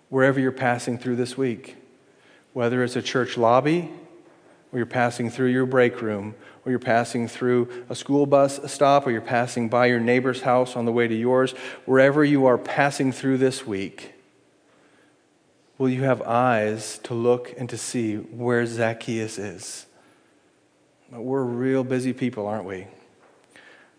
Wherever 0.08 0.40
you're 0.40 0.54
passing 0.54 0.98
through 0.98 1.18
this 1.18 1.38
week, 1.38 1.76
whether 2.54 2.82
it's 2.82 2.96
a 2.96 3.02
church 3.02 3.38
lobby, 3.38 3.90
or 4.72 4.80
you're 4.80 4.86
passing 4.86 5.30
through 5.30 5.50
your 5.50 5.66
break 5.66 6.02
room, 6.02 6.34
or 6.64 6.70
you're 6.70 6.80
passing 6.80 7.28
through 7.28 7.86
a 7.90 7.96
school 7.96 8.26
bus 8.26 8.62
stop, 8.72 9.06
or 9.06 9.12
you're 9.12 9.20
passing 9.20 9.68
by 9.68 9.88
your 9.88 10.00
neighbor's 10.00 10.44
house 10.44 10.78
on 10.78 10.86
the 10.86 10.94
way 10.94 11.10
to 11.10 11.16
yours, 11.16 11.52
wherever 11.86 12.24
you 12.24 12.46
are 12.46 12.58
passing 12.58 13.12
through 13.12 13.38
this 13.38 13.68
week, 13.68 14.14
will 15.78 15.90
you 15.90 16.04
have 16.04 16.22
eyes 16.22 17.00
to 17.04 17.14
look 17.14 17.54
and 17.58 17.70
to 17.70 17.78
see 17.78 18.16
where 18.16 18.66
Zacchaeus 18.66 19.38
is? 19.38 19.88
We're 21.12 21.44
real 21.44 21.84
busy 21.84 22.14
people, 22.14 22.48
aren't 22.48 22.66
we? 22.66 22.88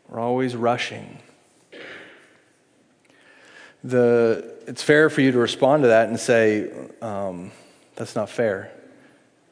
We're 0.09 0.21
always 0.21 0.57
rushing. 0.57 1.19
The, 3.85 4.55
it's 4.67 4.83
fair 4.83 5.11
for 5.11 5.21
you 5.21 5.33
to 5.33 5.39
respond 5.39 5.83
to 5.83 5.89
that 5.89 6.09
and 6.09 6.19
say, 6.19 6.71
um, 7.01 7.51
that's 7.97 8.15
not 8.15 8.31
fair. 8.31 8.71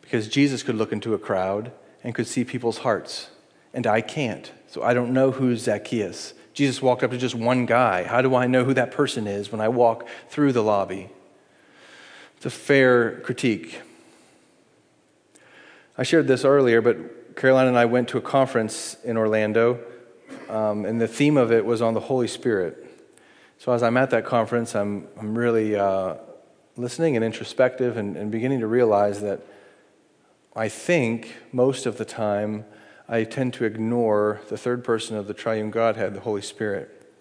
Because 0.03 0.29
Jesus 0.29 0.63
could 0.63 0.77
look 0.77 0.93
into 0.93 1.15
a 1.15 1.19
crowd 1.19 1.73
and 2.03 2.15
could 2.15 2.27
see 2.27 2.45
people's 2.45 2.79
hearts, 2.79 3.31
and 3.75 3.87
I 3.87 4.01
can't. 4.01 4.51
So 4.69 4.83
I 4.83 4.95
don't 4.95 5.13
know 5.13 5.31
who's 5.31 5.63
Zacchaeus. 5.63 6.35
Jesus 6.55 6.83
walked 6.83 7.03
up 7.03 7.11
to 7.11 7.19
just 7.19 7.35
one 7.35 7.67
guy. 7.67 8.05
How 8.05 8.23
do 8.23 8.35
I 8.35 8.47
know 8.47 8.65
who 8.65 8.75
that 8.75 8.91
person 8.91 9.27
is 9.27 9.53
when 9.53 9.61
I 9.61 9.69
walk 9.69 10.09
through 10.29 10.53
the 10.53 10.63
lobby? 10.63 11.11
It's 12.37 12.47
a 12.47 12.51
fair 12.51 13.21
critique. 13.21 13.81
I 15.97 16.03
shared 16.03 16.27
this 16.27 16.45
earlier, 16.45 16.81
but 16.81 17.37
Caroline 17.37 17.67
and 17.67 17.79
I 17.79 17.85
went 17.85 18.09
to 18.09 18.19
a 18.19 18.21
conference 18.23 18.97
in 19.05 19.17
Orlando, 19.17 19.81
um, 20.49 20.85
and 20.85 21.01
the 21.01 21.09
theme 21.09 21.37
of 21.37 21.53
it 21.53 21.65
was 21.65 21.83
on 21.83 21.95
the 21.95 22.01
Holy 22.01 22.29
Spirit. 22.29 22.90
So 23.61 23.75
as 23.75 23.83
I'm 23.83 23.99
at 23.99 24.09
that 24.09 24.25
conference, 24.25 24.75
I'm, 24.75 25.07
I'm 25.19 25.37
really 25.37 25.77
uh, 25.77 26.15
listening 26.79 27.17
and 27.17 27.23
introspective 27.23 27.99
and, 27.99 28.17
and 28.17 28.31
beginning 28.31 28.61
to 28.61 28.67
realize 28.67 29.21
that 29.21 29.43
I 30.57 30.71
think 30.71 31.37
most 31.53 31.85
of 31.85 31.99
the 31.99 32.07
time 32.07 32.65
I 33.07 33.25
tend 33.25 33.53
to 33.55 33.67
ignore 33.67 34.41
the 34.49 34.57
third 34.57 34.83
person 34.83 35.15
of 35.15 35.27
the 35.27 35.35
triune 35.35 35.71
Godhead, 35.71 36.15
the 36.15 36.21
Holy 36.21 36.41
Spirit. 36.41 37.13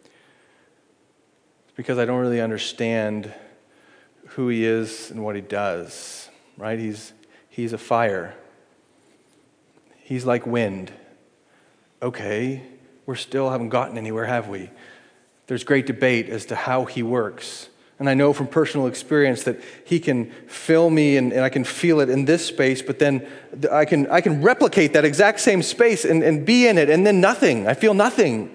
Because 1.76 1.98
I 1.98 2.06
don't 2.06 2.22
really 2.22 2.40
understand 2.40 3.34
who 4.28 4.48
he 4.48 4.64
is 4.64 5.12
and 5.12 5.26
what 5.26 5.36
he 5.36 5.42
does, 5.42 6.30
right? 6.56 6.80
He's, 6.80 7.12
he's 7.50 7.74
a 7.74 7.78
fire. 7.78 8.34
He's 9.98 10.24
like 10.24 10.48
wind. 10.48 10.94
Okay, 12.02 12.64
we 13.06 13.18
still 13.18 13.50
haven't 13.50 13.70
gotten 13.70 13.98
anywhere, 13.98 14.26
have 14.26 14.48
we? 14.48 14.70
There's 15.50 15.64
great 15.64 15.88
debate 15.88 16.30
as 16.30 16.46
to 16.46 16.56
how 16.56 16.86
he 16.86 17.02
works. 17.02 17.70
And 17.98 18.08
I 18.08 18.14
know 18.14 18.34
from 18.34 18.46
personal 18.46 18.86
experience 18.86 19.46
that 19.46 19.60
he 19.84 20.00
can 20.00 20.30
fill 20.46 20.92
me 20.92 21.18
and, 21.18 21.34
and, 21.34 21.42
I 21.42 21.50
can 21.50 21.64
feel 21.64 22.02
it 22.02 22.10
in 22.10 22.26
this 22.26 22.46
space, 22.46 22.84
but 22.84 23.00
then 23.00 23.28
I 23.72 23.86
can, 23.86 24.06
I 24.12 24.22
can 24.22 24.44
replicate 24.44 24.94
that 24.94 25.06
exact 25.06 25.40
same 25.40 25.64
space 25.64 26.06
and, 26.06 26.22
and 26.22 26.46
be 26.46 26.68
in 26.68 26.78
it, 26.78 26.88
and 26.88 27.04
then 27.04 27.20
nothing. 27.20 27.68
I 27.68 27.74
feel 27.74 27.96
nothing. 27.96 28.54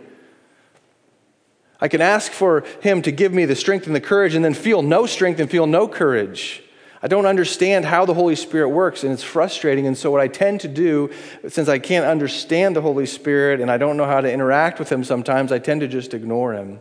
I 1.81 1.89
can 1.89 2.01
ask 2.01 2.31
for 2.31 2.65
him 2.81 3.03
to 3.03 3.11
give 3.11 3.33
me 3.33 3.45
the 3.45 3.57
strength 3.57 3.89
and 3.89 3.97
the 3.97 4.01
courage, 4.01 4.37
and 4.37 4.45
then 4.45 4.55
feel 4.55 4.81
no 4.81 5.05
strength 5.05 5.41
and 5.41 5.51
feel 5.51 5.67
no 5.67 5.89
courage. 5.89 6.63
I 7.05 7.07
don't 7.07 7.27
understand 7.27 7.85
how 7.85 8.07
the 8.07 8.15
Holy 8.15 8.35
Spirit 8.35 8.71
works, 8.71 9.05
and 9.05 9.13
it's 9.13 9.23
frustrating. 9.23 9.87
And 9.87 9.95
so, 9.95 10.11
what 10.11 10.23
I 10.23 10.27
tend 10.27 10.63
to 10.63 10.69
do, 10.69 11.11
since 11.47 11.69
I 11.69 11.79
can't 11.79 12.07
understand 12.07 12.75
the 12.75 12.81
Holy 12.81 13.05
Spirit 13.05 13.61
and 13.61 13.71
I 13.71 13.77
don't 13.77 13.99
know 13.99 14.07
how 14.07 14.23
to 14.23 14.33
interact 14.33 14.79
with 14.79 14.91
Him 14.91 15.05
sometimes, 15.05 15.53
I 15.53 15.59
tend 15.59 15.83
to 15.83 15.87
just 15.87 16.15
ignore 16.15 16.55
Him. 16.55 16.81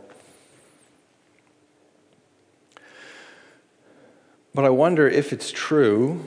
But 4.56 4.64
I 4.64 4.70
wonder 4.70 5.10
if 5.10 5.34
it's 5.34 5.52
true 5.52 6.24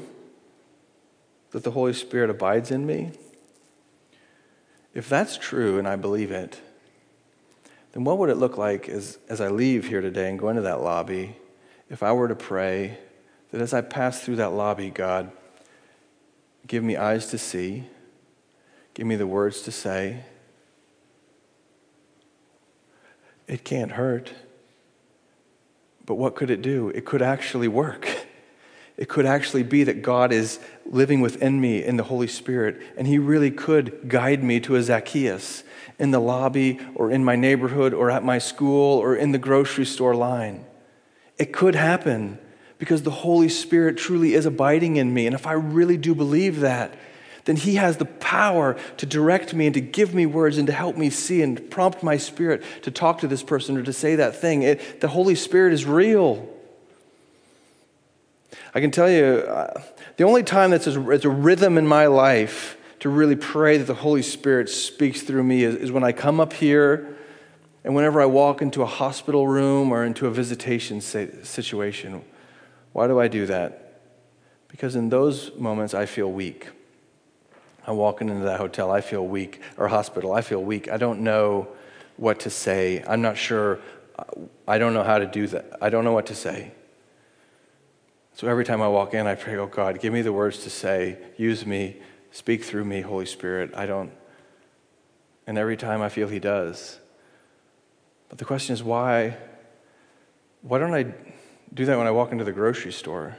that 1.52 1.64
the 1.64 1.70
Holy 1.70 1.94
Spirit 1.94 2.28
abides 2.28 2.70
in 2.70 2.84
me. 2.84 3.12
If 4.92 5.08
that's 5.08 5.38
true 5.38 5.78
and 5.78 5.88
I 5.88 5.96
believe 5.96 6.30
it, 6.30 6.60
then 7.92 8.04
what 8.04 8.18
would 8.18 8.28
it 8.28 8.36
look 8.36 8.58
like 8.58 8.90
as, 8.90 9.16
as 9.30 9.40
I 9.40 9.48
leave 9.48 9.86
here 9.88 10.02
today 10.02 10.28
and 10.28 10.38
go 10.38 10.50
into 10.50 10.62
that 10.62 10.82
lobby 10.82 11.34
if 11.88 12.02
I 12.02 12.12
were 12.12 12.28
to 12.28 12.34
pray 12.34 12.98
that 13.56 13.62
as 13.62 13.72
I 13.72 13.80
pass 13.80 14.20
through 14.20 14.36
that 14.36 14.52
lobby, 14.52 14.90
God, 14.90 15.32
give 16.66 16.84
me 16.84 16.94
eyes 16.94 17.28
to 17.28 17.38
see, 17.38 17.84
give 18.92 19.06
me 19.06 19.16
the 19.16 19.26
words 19.26 19.62
to 19.62 19.72
say. 19.72 20.24
It 23.48 23.64
can't 23.64 23.92
hurt. 23.92 24.34
But 26.04 26.16
what 26.16 26.34
could 26.34 26.50
it 26.50 26.60
do? 26.60 26.90
It 26.90 27.06
could 27.06 27.22
actually 27.22 27.66
work. 27.66 28.26
It 28.98 29.08
could 29.08 29.24
actually 29.24 29.62
be 29.62 29.84
that 29.84 30.02
God 30.02 30.32
is 30.32 30.58
living 30.84 31.22
within 31.22 31.58
me 31.58 31.82
in 31.82 31.96
the 31.96 32.02
Holy 32.02 32.28
Spirit, 32.28 32.82
and 32.98 33.06
He 33.06 33.18
really 33.18 33.50
could 33.50 34.06
guide 34.06 34.44
me 34.44 34.60
to 34.60 34.76
a 34.76 34.82
Zacchaeus 34.82 35.64
in 35.98 36.10
the 36.10 36.20
lobby 36.20 36.78
or 36.94 37.10
in 37.10 37.24
my 37.24 37.36
neighborhood 37.36 37.94
or 37.94 38.10
at 38.10 38.22
my 38.22 38.36
school 38.36 38.98
or 38.98 39.16
in 39.16 39.32
the 39.32 39.38
grocery 39.38 39.86
store 39.86 40.14
line. 40.14 40.66
It 41.38 41.54
could 41.54 41.74
happen 41.74 42.38
because 42.78 43.02
the 43.02 43.10
Holy 43.10 43.48
Spirit 43.48 43.96
truly 43.96 44.34
is 44.34 44.46
abiding 44.46 44.96
in 44.96 45.12
me. 45.12 45.26
And 45.26 45.34
if 45.34 45.46
I 45.46 45.52
really 45.52 45.96
do 45.96 46.14
believe 46.14 46.60
that, 46.60 46.94
then 47.44 47.56
He 47.56 47.76
has 47.76 47.96
the 47.96 48.04
power 48.04 48.76
to 48.98 49.06
direct 49.06 49.54
me 49.54 49.66
and 49.66 49.74
to 49.74 49.80
give 49.80 50.14
me 50.14 50.26
words 50.26 50.58
and 50.58 50.66
to 50.66 50.72
help 50.72 50.96
me 50.96 51.10
see 51.10 51.42
and 51.42 51.70
prompt 51.70 52.02
my 52.02 52.16
spirit 52.16 52.62
to 52.82 52.90
talk 52.90 53.18
to 53.20 53.28
this 53.28 53.42
person 53.42 53.76
or 53.76 53.82
to 53.82 53.92
say 53.92 54.16
that 54.16 54.36
thing. 54.36 54.62
It, 54.62 55.00
the 55.00 55.08
Holy 55.08 55.34
Spirit 55.34 55.72
is 55.72 55.86
real. 55.86 56.48
I 58.74 58.80
can 58.80 58.90
tell 58.90 59.10
you, 59.10 59.24
uh, 59.24 59.80
the 60.16 60.24
only 60.24 60.42
time 60.42 60.70
that's 60.70 60.86
a, 60.86 61.10
it's 61.10 61.24
a 61.24 61.30
rhythm 61.30 61.78
in 61.78 61.86
my 61.86 62.06
life 62.06 62.76
to 63.00 63.08
really 63.08 63.36
pray 63.36 63.78
that 63.78 63.86
the 63.86 63.94
Holy 63.94 64.22
Spirit 64.22 64.68
speaks 64.68 65.22
through 65.22 65.44
me 65.44 65.62
is, 65.62 65.76
is 65.76 65.92
when 65.92 66.04
I 66.04 66.12
come 66.12 66.40
up 66.40 66.52
here 66.52 67.16
and 67.84 67.94
whenever 67.94 68.20
I 68.20 68.26
walk 68.26 68.60
into 68.60 68.82
a 68.82 68.86
hospital 68.86 69.46
room 69.46 69.92
or 69.92 70.04
into 70.04 70.26
a 70.26 70.30
visitation 70.30 71.00
situation 71.00 72.22
why 72.96 73.06
do 73.06 73.20
I 73.20 73.28
do 73.28 73.44
that? 73.44 74.00
Because 74.68 74.96
in 74.96 75.10
those 75.10 75.54
moments, 75.54 75.92
I 75.92 76.06
feel 76.06 76.32
weak. 76.32 76.70
I'm 77.86 77.98
walking 77.98 78.30
into 78.30 78.46
that 78.46 78.58
hotel, 78.58 78.90
I 78.90 79.02
feel 79.02 79.26
weak, 79.26 79.60
or 79.76 79.88
hospital, 79.88 80.32
I 80.32 80.40
feel 80.40 80.64
weak. 80.64 80.88
I 80.88 80.96
don't 80.96 81.20
know 81.20 81.68
what 82.16 82.40
to 82.40 82.48
say. 82.48 83.04
I'm 83.06 83.20
not 83.20 83.36
sure. 83.36 83.80
Uh, 84.18 84.24
I 84.66 84.78
don't 84.78 84.94
know 84.94 85.02
how 85.02 85.18
to 85.18 85.26
do 85.26 85.46
that. 85.48 85.76
I 85.82 85.90
don't 85.90 86.04
know 86.04 86.14
what 86.14 86.24
to 86.28 86.34
say. 86.34 86.72
So 88.32 88.48
every 88.48 88.64
time 88.64 88.80
I 88.80 88.88
walk 88.88 89.12
in, 89.12 89.26
I 89.26 89.34
pray, 89.34 89.56
oh 89.58 89.66
God, 89.66 90.00
give 90.00 90.14
me 90.14 90.22
the 90.22 90.32
words 90.32 90.60
to 90.60 90.70
say. 90.70 91.18
Use 91.36 91.66
me. 91.66 91.98
Speak 92.30 92.64
through 92.64 92.86
me, 92.86 93.02
Holy 93.02 93.26
Spirit. 93.26 93.72
I 93.76 93.84
don't. 93.84 94.10
And 95.46 95.58
every 95.58 95.76
time 95.76 96.00
I 96.00 96.08
feel 96.08 96.28
He 96.28 96.38
does. 96.38 96.98
But 98.30 98.38
the 98.38 98.46
question 98.46 98.72
is, 98.72 98.82
why? 98.82 99.36
Why 100.62 100.78
don't 100.78 100.94
I 100.94 101.12
do 101.76 101.84
that 101.84 101.98
when 101.98 102.06
I 102.06 102.10
walk 102.10 102.32
into 102.32 102.42
the 102.42 102.52
grocery 102.52 102.90
store 102.90 103.36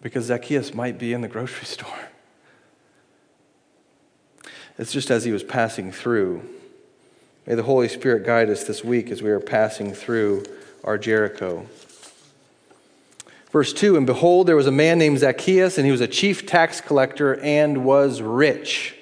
because 0.00 0.24
Zacchaeus 0.24 0.72
might 0.72 0.98
be 0.98 1.12
in 1.12 1.20
the 1.20 1.28
grocery 1.28 1.66
store. 1.66 2.08
It's 4.78 4.92
just 4.92 5.10
as 5.10 5.24
he 5.24 5.32
was 5.32 5.42
passing 5.42 5.92
through. 5.92 6.48
May 7.46 7.54
the 7.54 7.64
Holy 7.64 7.88
Spirit 7.88 8.24
guide 8.24 8.48
us 8.48 8.64
this 8.64 8.82
week 8.82 9.10
as 9.10 9.22
we 9.22 9.30
are 9.30 9.40
passing 9.40 9.92
through 9.92 10.44
our 10.84 10.96
Jericho. 10.96 11.66
Verse 13.50 13.74
2 13.74 13.96
And 13.96 14.06
behold, 14.06 14.46
there 14.46 14.56
was 14.56 14.66
a 14.66 14.72
man 14.72 14.98
named 14.98 15.18
Zacchaeus, 15.18 15.76
and 15.76 15.84
he 15.84 15.92
was 15.92 16.00
a 16.00 16.08
chief 16.08 16.46
tax 16.46 16.80
collector 16.80 17.38
and 17.40 17.84
was 17.84 18.22
rich. 18.22 18.94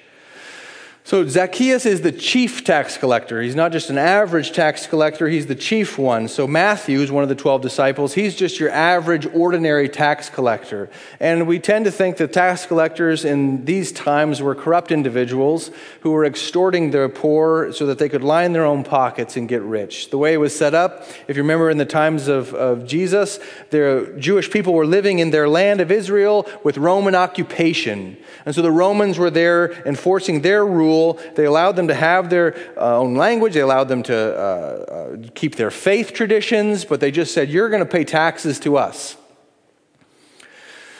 So 1.07 1.25
Zacchaeus 1.25 1.85
is 1.85 2.01
the 2.01 2.11
chief 2.11 2.65
tax 2.65 2.97
collector. 2.97 3.41
He's 3.41 3.55
not 3.55 3.71
just 3.71 3.89
an 3.89 3.97
average 3.97 4.51
tax 4.51 4.87
collector, 4.87 5.29
he's 5.29 5.45
the 5.45 5.55
chief 5.55 5.97
one. 5.97 6.27
So 6.27 6.45
Matthew 6.45 6.99
is 6.99 7.09
one 7.09 7.23
of 7.23 7.29
the 7.29 7.35
12 7.35 7.61
disciples. 7.61 8.13
He's 8.13 8.35
just 8.35 8.59
your 8.59 8.71
average, 8.71 9.25
ordinary 9.33 9.87
tax 9.87 10.29
collector. 10.29 10.89
And 11.21 11.47
we 11.47 11.59
tend 11.59 11.85
to 11.85 11.91
think 11.91 12.17
that 12.17 12.33
tax 12.33 12.65
collectors 12.65 13.23
in 13.23 13.63
these 13.63 13.93
times 13.93 14.41
were 14.41 14.53
corrupt 14.53 14.91
individuals 14.91 15.71
who 16.01 16.11
were 16.11 16.25
extorting 16.25 16.91
the 16.91 17.07
poor 17.07 17.71
so 17.71 17.85
that 17.85 17.99
they 17.99 18.09
could 18.09 18.21
line 18.21 18.51
their 18.51 18.65
own 18.65 18.83
pockets 18.83 19.37
and 19.37 19.47
get 19.47 19.61
rich. 19.61 20.09
The 20.09 20.17
way 20.17 20.33
it 20.33 20.39
was 20.39 20.53
set 20.53 20.73
up, 20.73 21.05
if 21.29 21.37
you 21.37 21.41
remember 21.41 21.69
in 21.69 21.77
the 21.77 21.85
times 21.85 22.27
of, 22.27 22.53
of 22.53 22.85
Jesus, 22.85 23.39
the 23.69 24.13
Jewish 24.19 24.51
people 24.51 24.73
were 24.73 24.85
living 24.85 25.19
in 25.19 25.31
their 25.31 25.47
land 25.47 25.79
of 25.79 25.89
Israel 25.89 26.45
with 26.65 26.77
Roman 26.77 27.15
occupation. 27.15 28.17
And 28.45 28.53
so 28.53 28.61
the 28.61 28.73
Romans 28.73 29.17
were 29.17 29.31
there 29.31 29.71
enforcing 29.87 30.41
their 30.41 30.65
rule 30.65 30.96
rule. 30.97 31.19
They 31.35 31.45
allowed 31.45 31.75
them 31.75 31.87
to 31.87 31.93
have 31.93 32.29
their 32.29 32.55
uh, 32.77 32.97
own 32.97 33.15
language, 33.15 33.53
they 33.53 33.61
allowed 33.61 33.87
them 33.87 34.03
to 34.03 34.15
uh, 34.15 34.39
uh, 34.41 35.17
keep 35.35 35.55
their 35.55 35.71
faith 35.71 36.13
traditions, 36.13 36.85
but 36.85 36.99
they 36.99 37.11
just 37.11 37.33
said, 37.33 37.49
You're 37.49 37.69
going 37.69 37.83
to 37.83 37.89
pay 37.89 38.03
taxes 38.03 38.59
to 38.61 38.77
us. 38.77 39.17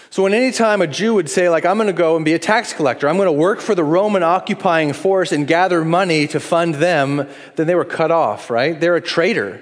So, 0.10 0.24
when 0.24 0.34
any 0.34 0.52
time 0.52 0.82
a 0.82 0.88
Jew 0.88 1.14
would 1.16 1.30
say, 1.30 1.50
like, 1.50 1.66
I'm 1.66 1.78
going 1.78 1.88
to 1.88 1.94
go 1.94 2.16
and 2.16 2.26
be 2.26 2.34
a 2.34 2.40
tax 2.40 2.74
collector, 2.74 3.08
I'm 3.10 3.18
going 3.18 3.28
to 3.28 3.32
work 3.32 3.60
for 3.60 3.76
the 3.76 3.84
Roman 3.84 4.24
occupying 4.24 4.94
force 4.94 5.32
and 5.32 5.46
gather 5.46 5.84
money 5.84 6.28
to 6.28 6.40
fund 6.40 6.76
them, 6.76 7.28
then 7.56 7.68
they 7.68 7.76
were 7.76 7.86
cut 7.86 8.12
off, 8.12 8.50
right? 8.50 8.80
They're 8.80 8.96
a 8.96 9.02
traitor. 9.02 9.62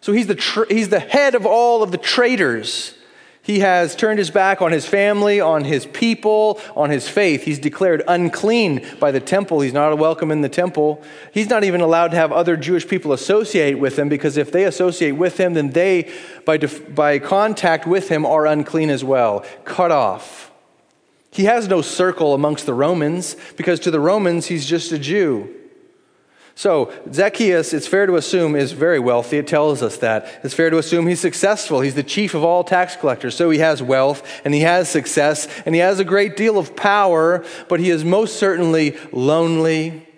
So, 0.00 0.12
he's 0.12 0.26
the, 0.26 0.34
tra- 0.34 0.72
he's 0.72 0.88
the 0.88 1.00
head 1.00 1.34
of 1.34 1.46
all 1.46 1.82
of 1.82 1.90
the 1.90 1.98
traitors. 1.98 2.95
He 3.46 3.60
has 3.60 3.94
turned 3.94 4.18
his 4.18 4.32
back 4.32 4.60
on 4.60 4.72
his 4.72 4.86
family, 4.86 5.40
on 5.40 5.62
his 5.62 5.86
people, 5.86 6.60
on 6.74 6.90
his 6.90 7.08
faith. 7.08 7.44
He's 7.44 7.60
declared 7.60 8.02
unclean 8.08 8.84
by 8.98 9.12
the 9.12 9.20
temple. 9.20 9.60
He's 9.60 9.72
not 9.72 9.96
welcome 9.98 10.32
in 10.32 10.40
the 10.40 10.48
temple. 10.48 11.00
He's 11.32 11.48
not 11.48 11.62
even 11.62 11.80
allowed 11.80 12.08
to 12.08 12.16
have 12.16 12.32
other 12.32 12.56
Jewish 12.56 12.88
people 12.88 13.12
associate 13.12 13.74
with 13.74 13.96
him 13.96 14.08
because 14.08 14.36
if 14.36 14.50
they 14.50 14.64
associate 14.64 15.12
with 15.12 15.38
him, 15.38 15.54
then 15.54 15.70
they, 15.70 16.12
by, 16.44 16.56
def- 16.56 16.92
by 16.92 17.20
contact 17.20 17.86
with 17.86 18.08
him, 18.08 18.26
are 18.26 18.46
unclean 18.46 18.90
as 18.90 19.04
well, 19.04 19.44
cut 19.64 19.92
off. 19.92 20.50
He 21.30 21.44
has 21.44 21.68
no 21.68 21.82
circle 21.82 22.34
amongst 22.34 22.66
the 22.66 22.74
Romans 22.74 23.36
because 23.56 23.78
to 23.78 23.92
the 23.92 24.00
Romans, 24.00 24.46
he's 24.46 24.66
just 24.66 24.90
a 24.90 24.98
Jew. 24.98 25.54
So, 26.58 26.90
Zacchaeus, 27.12 27.74
it's 27.74 27.86
fair 27.86 28.06
to 28.06 28.16
assume, 28.16 28.56
is 28.56 28.72
very 28.72 28.98
wealthy. 28.98 29.36
It 29.36 29.46
tells 29.46 29.82
us 29.82 29.98
that. 29.98 30.40
It's 30.42 30.54
fair 30.54 30.70
to 30.70 30.78
assume 30.78 31.06
he's 31.06 31.20
successful. 31.20 31.82
He's 31.82 31.94
the 31.94 32.02
chief 32.02 32.32
of 32.32 32.42
all 32.42 32.64
tax 32.64 32.96
collectors. 32.96 33.36
So, 33.36 33.50
he 33.50 33.58
has 33.58 33.82
wealth 33.82 34.26
and 34.42 34.54
he 34.54 34.60
has 34.60 34.88
success 34.88 35.48
and 35.66 35.74
he 35.74 35.82
has 35.82 36.00
a 36.00 36.04
great 36.04 36.34
deal 36.34 36.56
of 36.56 36.74
power, 36.74 37.44
but 37.68 37.78
he 37.78 37.90
is 37.90 38.06
most 38.06 38.36
certainly 38.36 38.96
lonely 39.12 40.08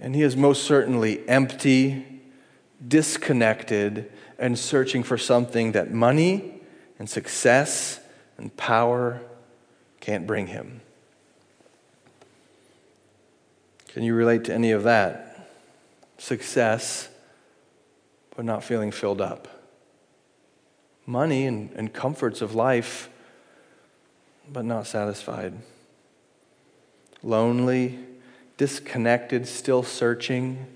and 0.00 0.16
he 0.16 0.22
is 0.22 0.36
most 0.36 0.64
certainly 0.64 1.26
empty, 1.28 2.04
disconnected, 2.86 4.10
and 4.36 4.58
searching 4.58 5.04
for 5.04 5.16
something 5.16 5.72
that 5.72 5.92
money 5.92 6.60
and 6.98 7.08
success 7.08 8.00
and 8.36 8.56
power 8.56 9.20
can't 10.00 10.26
bring 10.26 10.48
him. 10.48 10.80
Can 13.88 14.02
you 14.02 14.14
relate 14.14 14.42
to 14.44 14.54
any 14.54 14.72
of 14.72 14.82
that? 14.82 15.27
Success, 16.18 17.08
but 18.36 18.44
not 18.44 18.62
feeling 18.62 18.90
filled 18.90 19.20
up. 19.20 19.48
Money 21.06 21.46
and, 21.46 21.70
and 21.72 21.92
comforts 21.92 22.42
of 22.42 22.54
life, 22.54 23.08
but 24.52 24.64
not 24.64 24.86
satisfied. 24.86 25.54
Lonely, 27.22 27.98
disconnected, 28.56 29.48
still 29.48 29.82
searching. 29.82 30.66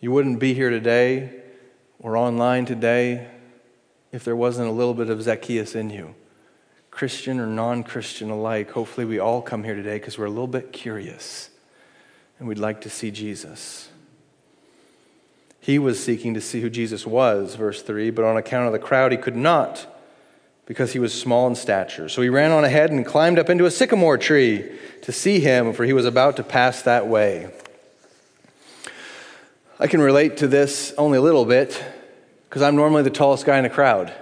You 0.00 0.12
wouldn't 0.12 0.38
be 0.38 0.52
here 0.52 0.70
today 0.70 1.40
or 2.00 2.16
online 2.16 2.66
today 2.66 3.28
if 4.12 4.24
there 4.24 4.36
wasn't 4.36 4.68
a 4.68 4.72
little 4.72 4.94
bit 4.94 5.08
of 5.08 5.22
Zacchaeus 5.22 5.74
in 5.74 5.90
you. 5.90 6.14
Christian 6.90 7.38
or 7.38 7.46
non 7.46 7.84
Christian 7.84 8.30
alike, 8.30 8.72
hopefully 8.72 9.06
we 9.06 9.18
all 9.18 9.40
come 9.40 9.62
here 9.62 9.76
today 9.76 9.98
because 9.98 10.18
we're 10.18 10.26
a 10.26 10.30
little 10.30 10.46
bit 10.48 10.72
curious 10.72 11.50
and 12.40 12.48
we'd 12.48 12.58
like 12.58 12.80
to 12.80 12.90
see 12.90 13.10
Jesus. 13.10 13.90
He 15.60 15.78
was 15.78 16.02
seeking 16.02 16.32
to 16.34 16.40
see 16.40 16.62
who 16.62 16.70
Jesus 16.70 17.06
was, 17.06 17.54
verse 17.54 17.82
3, 17.82 18.10
but 18.10 18.24
on 18.24 18.38
account 18.38 18.66
of 18.66 18.72
the 18.72 18.78
crowd, 18.78 19.12
he 19.12 19.18
could 19.18 19.36
not 19.36 19.86
because 20.64 20.92
he 20.92 20.98
was 20.98 21.12
small 21.12 21.46
in 21.48 21.54
stature. 21.54 22.08
So 22.08 22.22
he 22.22 22.28
ran 22.28 22.50
on 22.50 22.64
ahead 22.64 22.90
and 22.90 23.04
climbed 23.04 23.38
up 23.38 23.50
into 23.50 23.66
a 23.66 23.70
sycamore 23.70 24.16
tree 24.16 24.70
to 25.02 25.12
see 25.12 25.40
him, 25.40 25.72
for 25.72 25.84
he 25.84 25.92
was 25.92 26.06
about 26.06 26.36
to 26.36 26.42
pass 26.42 26.82
that 26.82 27.06
way. 27.06 27.50
I 29.78 29.86
can 29.86 30.00
relate 30.00 30.38
to 30.38 30.48
this 30.48 30.94
only 30.96 31.18
a 31.18 31.22
little 31.22 31.44
bit 31.44 31.84
because 32.48 32.62
I'm 32.62 32.76
normally 32.76 33.02
the 33.02 33.10
tallest 33.10 33.44
guy 33.44 33.58
in 33.58 33.64
a 33.64 33.70
crowd. 33.70 34.14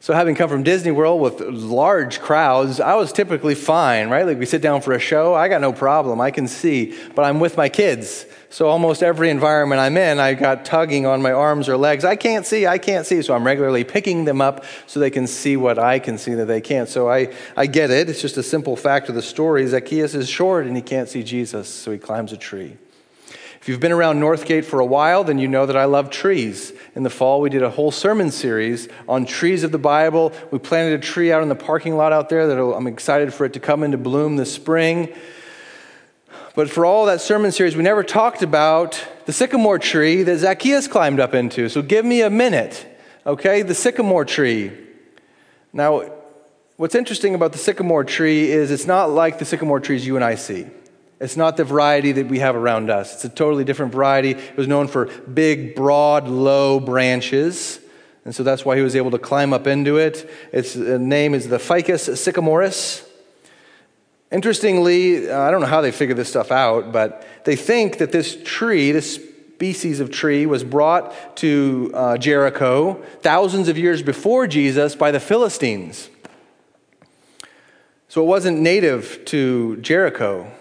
So, 0.00 0.14
having 0.14 0.36
come 0.36 0.48
from 0.48 0.62
Disney 0.62 0.92
World 0.92 1.20
with 1.20 1.40
large 1.40 2.20
crowds, 2.20 2.78
I 2.78 2.94
was 2.94 3.12
typically 3.12 3.56
fine, 3.56 4.08
right? 4.08 4.24
Like 4.24 4.38
we 4.38 4.46
sit 4.46 4.62
down 4.62 4.80
for 4.80 4.92
a 4.92 5.00
show, 5.00 5.34
I 5.34 5.48
got 5.48 5.60
no 5.60 5.72
problem, 5.72 6.20
I 6.20 6.30
can 6.30 6.46
see, 6.46 6.96
but 7.16 7.24
I'm 7.24 7.40
with 7.40 7.56
my 7.56 7.68
kids. 7.68 8.24
So, 8.48 8.68
almost 8.68 9.02
every 9.02 9.28
environment 9.28 9.80
I'm 9.80 9.96
in, 9.96 10.20
I 10.20 10.34
got 10.34 10.64
tugging 10.64 11.04
on 11.04 11.20
my 11.20 11.32
arms 11.32 11.68
or 11.68 11.76
legs. 11.76 12.04
I 12.04 12.14
can't 12.14 12.46
see, 12.46 12.64
I 12.64 12.78
can't 12.78 13.06
see. 13.06 13.20
So, 13.22 13.34
I'm 13.34 13.44
regularly 13.44 13.82
picking 13.82 14.24
them 14.24 14.40
up 14.40 14.64
so 14.86 15.00
they 15.00 15.10
can 15.10 15.26
see 15.26 15.56
what 15.56 15.80
I 15.80 15.98
can 15.98 16.16
see 16.16 16.34
that 16.34 16.46
they 16.46 16.60
can't. 16.60 16.88
So, 16.88 17.10
I, 17.10 17.34
I 17.56 17.66
get 17.66 17.90
it. 17.90 18.08
It's 18.08 18.22
just 18.22 18.36
a 18.36 18.42
simple 18.42 18.76
fact 18.76 19.08
of 19.08 19.16
the 19.16 19.22
story. 19.22 19.66
Zacchaeus 19.66 20.14
is 20.14 20.28
short 20.28 20.66
and 20.66 20.76
he 20.76 20.82
can't 20.82 21.08
see 21.08 21.24
Jesus, 21.24 21.68
so 21.68 21.90
he 21.90 21.98
climbs 21.98 22.32
a 22.32 22.36
tree. 22.36 22.76
If 23.60 23.68
you've 23.68 23.80
been 23.80 23.92
around 23.92 24.20
Northgate 24.20 24.64
for 24.64 24.78
a 24.78 24.86
while, 24.86 25.24
then 25.24 25.38
you 25.38 25.48
know 25.48 25.66
that 25.66 25.76
I 25.76 25.86
love 25.86 26.10
trees. 26.10 26.72
In 26.94 27.02
the 27.02 27.10
fall, 27.10 27.40
we 27.40 27.50
did 27.50 27.62
a 27.62 27.70
whole 27.70 27.90
sermon 27.90 28.30
series 28.30 28.88
on 29.08 29.26
trees 29.26 29.62
of 29.62 29.72
the 29.72 29.78
Bible. 29.78 30.32
We 30.50 30.58
planted 30.58 30.98
a 30.98 31.02
tree 31.02 31.30
out 31.30 31.42
in 31.42 31.48
the 31.48 31.54
parking 31.54 31.96
lot 31.96 32.12
out 32.12 32.28
there 32.28 32.46
that 32.48 32.58
I'm 32.60 32.86
excited 32.86 33.32
for 33.32 33.44
it 33.44 33.52
to 33.52 33.60
come 33.60 33.82
into 33.82 33.98
bloom 33.98 34.36
this 34.36 34.52
spring. 34.52 35.14
But 36.54 36.68
for 36.70 36.84
all 36.84 37.06
that 37.06 37.20
sermon 37.20 37.52
series, 37.52 37.76
we 37.76 37.84
never 37.84 38.02
talked 38.02 38.42
about 38.42 39.00
the 39.26 39.32
sycamore 39.32 39.78
tree 39.78 40.22
that 40.24 40.38
Zacchaeus 40.38 40.88
climbed 40.88 41.20
up 41.20 41.34
into. 41.34 41.68
So 41.68 41.82
give 41.82 42.04
me 42.04 42.22
a 42.22 42.30
minute, 42.30 42.84
okay? 43.24 43.62
The 43.62 43.74
sycamore 43.74 44.24
tree. 44.24 44.72
Now, 45.72 46.10
what's 46.76 46.96
interesting 46.96 47.34
about 47.34 47.52
the 47.52 47.58
sycamore 47.58 48.02
tree 48.02 48.50
is 48.50 48.70
it's 48.70 48.86
not 48.86 49.10
like 49.10 49.38
the 49.38 49.44
sycamore 49.44 49.78
trees 49.78 50.04
you 50.04 50.16
and 50.16 50.24
I 50.24 50.34
see. 50.34 50.66
It's 51.20 51.36
not 51.36 51.56
the 51.56 51.64
variety 51.64 52.12
that 52.12 52.28
we 52.28 52.38
have 52.38 52.54
around 52.54 52.90
us. 52.90 53.14
It's 53.14 53.24
a 53.24 53.28
totally 53.28 53.64
different 53.64 53.92
variety. 53.92 54.30
It 54.30 54.56
was 54.56 54.68
known 54.68 54.86
for 54.86 55.06
big, 55.06 55.74
broad, 55.74 56.28
low 56.28 56.78
branches. 56.78 57.80
And 58.24 58.34
so 58.34 58.42
that's 58.42 58.64
why 58.64 58.76
he 58.76 58.82
was 58.82 58.94
able 58.94 59.10
to 59.12 59.18
climb 59.18 59.52
up 59.52 59.66
into 59.66 59.96
it. 59.96 60.30
Its 60.52 60.76
uh, 60.76 60.98
name 61.00 61.34
is 61.34 61.48
the 61.48 61.58
Ficus 61.58 62.08
sycomorus. 62.08 63.04
Interestingly, 64.30 65.28
uh, 65.28 65.40
I 65.40 65.50
don't 65.50 65.60
know 65.60 65.66
how 65.66 65.80
they 65.80 65.90
figured 65.90 66.18
this 66.18 66.28
stuff 66.28 66.52
out, 66.52 66.92
but 66.92 67.26
they 67.44 67.56
think 67.56 67.98
that 67.98 68.12
this 68.12 68.36
tree, 68.44 68.92
this 68.92 69.14
species 69.14 69.98
of 69.98 70.10
tree, 70.10 70.46
was 70.46 70.62
brought 70.62 71.36
to 71.38 71.90
uh, 71.94 72.18
Jericho 72.18 73.02
thousands 73.22 73.66
of 73.68 73.76
years 73.76 74.02
before 74.02 74.46
Jesus 74.46 74.94
by 74.94 75.10
the 75.10 75.18
Philistines. 75.18 76.10
So 78.06 78.22
it 78.22 78.26
wasn't 78.26 78.60
native 78.60 79.24
to 79.26 79.78
Jericho. 79.78 80.52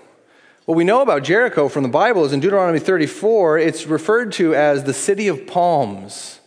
What 0.67 0.75
we 0.75 0.83
know 0.83 1.01
about 1.01 1.23
Jericho 1.23 1.69
from 1.69 1.83
the 1.83 1.89
Bible 1.89 2.25
is 2.25 2.33
in 2.33 2.41
Deuteronomy 2.41 2.79
34, 2.79 3.57
it's 3.57 3.87
referred 3.87 4.33
to 4.33 4.53
as 4.53 4.83
the 4.83 4.93
city 4.93 5.29
of 5.29 5.47
palms. 5.47 6.41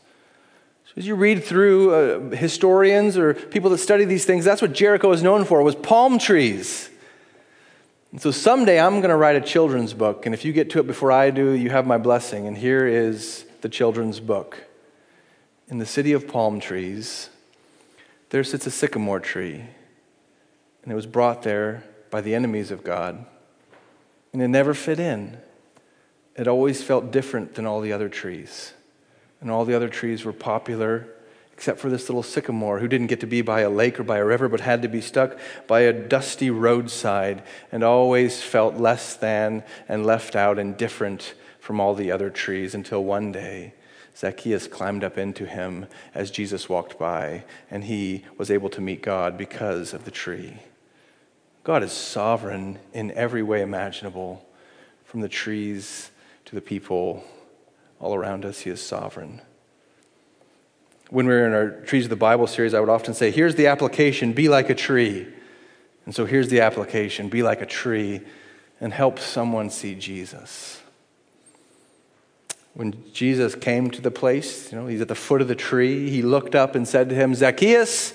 So 0.84 0.92
as 0.98 1.06
you 1.06 1.14
read 1.14 1.42
through 1.42 1.94
uh, 1.94 2.36
historians 2.36 3.16
or 3.16 3.32
people 3.32 3.70
that 3.70 3.78
study 3.78 4.04
these 4.04 4.26
things, 4.26 4.44
that's 4.44 4.60
what 4.60 4.74
Jericho 4.74 5.10
is 5.12 5.22
known 5.22 5.46
for, 5.46 5.62
was 5.62 5.74
palm 5.74 6.18
trees. 6.18 6.90
And 8.12 8.20
so 8.20 8.30
someday 8.30 8.78
I'm 8.78 8.96
going 8.96 9.08
to 9.08 9.16
write 9.16 9.36
a 9.36 9.40
children's 9.40 9.94
book, 9.94 10.26
and 10.26 10.34
if 10.34 10.44
you 10.44 10.52
get 10.52 10.68
to 10.72 10.80
it 10.80 10.86
before 10.86 11.10
I 11.10 11.30
do, 11.30 11.52
you 11.52 11.70
have 11.70 11.86
my 11.86 11.96
blessing. 11.96 12.46
And 12.46 12.58
here 12.58 12.86
is 12.86 13.46
the 13.62 13.70
children's 13.70 14.20
book. 14.20 14.64
In 15.68 15.78
the 15.78 15.86
city 15.86 16.12
of 16.12 16.28
palm 16.28 16.60
trees, 16.60 17.30
there 18.28 18.44
sits 18.44 18.66
a 18.66 18.70
sycamore 18.70 19.20
tree, 19.20 19.64
and 20.82 20.92
it 20.92 20.94
was 20.94 21.06
brought 21.06 21.42
there 21.42 21.84
by 22.10 22.20
the 22.20 22.34
enemies 22.34 22.70
of 22.70 22.84
God 22.84 23.24
and 24.32 24.40
it 24.40 24.48
never 24.48 24.74
fit 24.74 25.00
in. 25.00 25.38
It 26.36 26.46
always 26.48 26.82
felt 26.82 27.10
different 27.10 27.54
than 27.54 27.66
all 27.66 27.80
the 27.80 27.92
other 27.92 28.08
trees. 28.08 28.72
And 29.40 29.50
all 29.50 29.64
the 29.64 29.74
other 29.74 29.88
trees 29.88 30.24
were 30.24 30.32
popular, 30.32 31.08
except 31.52 31.78
for 31.78 31.90
this 31.90 32.08
little 32.08 32.22
sycamore 32.22 32.78
who 32.78 32.88
didn't 32.88 33.08
get 33.08 33.20
to 33.20 33.26
be 33.26 33.42
by 33.42 33.60
a 33.60 33.70
lake 33.70 33.98
or 33.98 34.04
by 34.04 34.18
a 34.18 34.24
river, 34.24 34.48
but 34.48 34.60
had 34.60 34.82
to 34.82 34.88
be 34.88 35.00
stuck 35.00 35.38
by 35.66 35.80
a 35.80 35.92
dusty 35.92 36.50
roadside 36.50 37.42
and 37.72 37.82
always 37.82 38.42
felt 38.42 38.76
less 38.76 39.14
than 39.16 39.64
and 39.88 40.06
left 40.06 40.36
out 40.36 40.58
and 40.58 40.76
different 40.76 41.34
from 41.58 41.80
all 41.80 41.94
the 41.94 42.10
other 42.10 42.30
trees 42.30 42.74
until 42.74 43.04
one 43.04 43.32
day. 43.32 43.74
Zacchaeus 44.16 44.66
climbed 44.66 45.04
up 45.04 45.16
into 45.16 45.46
him 45.46 45.86
as 46.14 46.30
Jesus 46.30 46.68
walked 46.68 46.98
by, 46.98 47.44
and 47.70 47.84
he 47.84 48.24
was 48.36 48.50
able 48.50 48.68
to 48.70 48.80
meet 48.80 49.02
God 49.02 49.38
because 49.38 49.94
of 49.94 50.04
the 50.04 50.10
tree. 50.10 50.58
God 51.62 51.82
is 51.82 51.92
sovereign 51.92 52.78
in 52.92 53.10
every 53.12 53.42
way 53.42 53.60
imaginable, 53.60 54.44
from 55.04 55.20
the 55.20 55.28
trees 55.28 56.10
to 56.46 56.54
the 56.54 56.60
people 56.60 57.24
all 57.98 58.14
around 58.14 58.44
us. 58.44 58.60
He 58.60 58.70
is 58.70 58.80
sovereign. 58.80 59.42
When 61.10 61.26
we 61.26 61.34
were 61.34 61.46
in 61.46 61.52
our 61.52 61.70
Trees 61.84 62.04
of 62.04 62.10
the 62.10 62.16
Bible 62.16 62.46
series, 62.46 62.72
I 62.72 62.80
would 62.80 62.88
often 62.88 63.14
say, 63.14 63.30
Here's 63.30 63.56
the 63.56 63.66
application 63.66 64.32
be 64.32 64.48
like 64.48 64.70
a 64.70 64.74
tree. 64.74 65.26
And 66.06 66.14
so 66.14 66.24
here's 66.24 66.48
the 66.48 66.60
application 66.60 67.28
be 67.28 67.42
like 67.42 67.60
a 67.60 67.66
tree 67.66 68.22
and 68.80 68.92
help 68.92 69.18
someone 69.18 69.70
see 69.70 69.94
Jesus. 69.94 70.80
When 72.72 73.12
Jesus 73.12 73.54
came 73.54 73.90
to 73.90 74.00
the 74.00 74.10
place, 74.10 74.72
you 74.72 74.78
know, 74.78 74.86
he's 74.86 75.00
at 75.00 75.08
the 75.08 75.14
foot 75.14 75.42
of 75.42 75.48
the 75.48 75.56
tree, 75.56 76.08
he 76.08 76.22
looked 76.22 76.54
up 76.54 76.74
and 76.74 76.86
said 76.86 77.08
to 77.08 77.14
him, 77.14 77.34
Zacchaeus, 77.34 78.14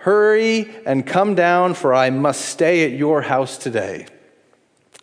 Hurry 0.00 0.74
and 0.86 1.06
come 1.06 1.34
down, 1.34 1.74
for 1.74 1.92
I 1.92 2.08
must 2.08 2.46
stay 2.46 2.84
at 2.86 2.92
your 2.92 3.20
house 3.20 3.58
today. 3.58 4.06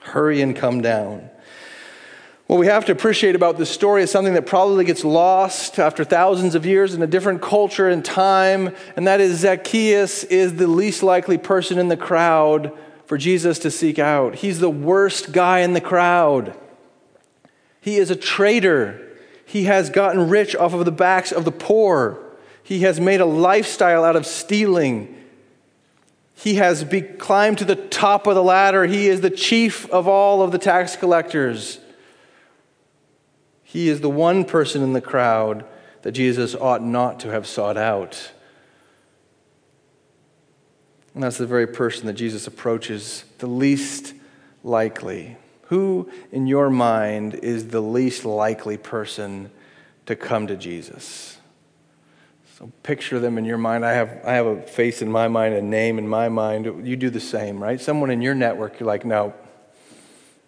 Hurry 0.02 0.42
and 0.42 0.56
come 0.56 0.82
down. 0.82 1.30
What 2.48 2.58
we 2.58 2.66
have 2.66 2.86
to 2.86 2.94
appreciate 2.94 3.36
about 3.36 3.60
this 3.60 3.70
story 3.70 4.02
is 4.02 4.10
something 4.10 4.34
that 4.34 4.48
probably 4.48 4.86
gets 4.86 5.04
lost 5.04 5.78
after 5.78 6.04
thousands 6.04 6.56
of 6.56 6.66
years 6.66 6.96
in 6.96 7.04
a 7.04 7.08
different 7.08 7.44
culture 7.44 7.88
and 7.88 8.04
time, 8.04 8.74
and 8.96 9.06
that 9.06 9.22
is 9.22 9.42
Zacchaeus 9.42 10.24
is 10.24 10.56
the 10.56 10.66
least 10.66 11.04
likely 11.04 11.38
person 11.38 11.78
in 11.78 11.90
the 11.90 11.98
crowd 11.98 12.72
for 13.06 13.20
Jesus 13.20 13.60
to 13.60 13.70
seek 13.70 14.00
out. 14.00 14.36
He's 14.36 14.60
the 14.60 14.70
worst 14.70 15.32
guy 15.32 15.60
in 15.60 15.74
the 15.74 15.82
crowd. 15.82 16.58
He 17.82 17.98
is 17.98 18.10
a 18.10 18.16
traitor. 18.16 19.00
He 19.46 19.66
has 19.66 19.92
gotten 19.92 20.28
rich 20.28 20.56
off 20.56 20.74
of 20.74 20.86
the 20.86 20.92
backs 20.92 21.32
of 21.32 21.46
the 21.46 21.52
poor. 21.52 22.27
He 22.68 22.82
has 22.82 23.00
made 23.00 23.22
a 23.22 23.26
lifestyle 23.26 24.04
out 24.04 24.18
of 24.18 24.26
stealing. 24.26 25.16
He 26.36 26.56
has 26.56 26.84
be- 26.84 27.00
climbed 27.00 27.60
to 27.60 27.64
the 27.64 27.78
top 27.78 28.28
of 28.28 28.36
the 28.36 28.44
ladder. 28.44 28.86
He 28.86 29.08
is 29.08 29.22
the 29.22 29.30
chief 29.30 29.90
of 29.90 30.06
all 30.06 30.42
of 30.42 30.52
the 30.52 30.58
tax 30.58 30.98
collectors. 30.98 31.80
He 33.64 33.88
is 33.88 34.02
the 34.02 34.10
one 34.10 34.44
person 34.44 34.84
in 34.84 34.92
the 34.92 35.00
crowd 35.00 35.64
that 36.02 36.12
Jesus 36.12 36.56
ought 36.56 36.84
not 36.84 37.22
to 37.22 37.32
have 37.32 37.48
sought 37.48 37.78
out. 37.78 38.34
And 41.14 41.24
that's 41.24 41.38
the 41.38 41.48
very 41.48 41.68
person 41.68 42.06
that 42.08 42.16
Jesus 42.16 42.48
approaches 42.48 43.24
the 43.38 43.48
least 43.48 44.14
likely. 44.62 45.38
Who, 45.68 46.12
in 46.34 46.48
your 46.48 46.70
mind, 46.70 47.36
is 47.36 47.70
the 47.70 47.80
least 47.80 48.26
likely 48.26 48.76
person 48.76 49.52
to 50.06 50.18
come 50.18 50.48
to 50.48 50.58
Jesus? 50.58 51.37
So 52.58 52.72
picture 52.82 53.20
them 53.20 53.38
in 53.38 53.46
your 53.46 53.60
mind. 53.60 53.86
I 53.86 53.94
have, 53.94 54.22
I 54.26 54.34
have 54.34 54.48
a 54.48 54.62
face 54.64 55.04
in 55.04 55.12
my 55.12 55.28
mind, 55.28 55.54
a 55.54 55.62
name 55.62 56.00
in 56.00 56.08
my 56.08 56.28
mind. 56.28 56.88
You 56.88 56.96
do 56.96 57.12
the 57.12 57.20
same, 57.20 57.62
right? 57.62 57.80
Someone 57.80 58.10
in 58.10 58.24
your 58.24 58.34
network, 58.34 58.80
you're 58.80 58.88
like, 58.88 59.06
no, 59.06 59.36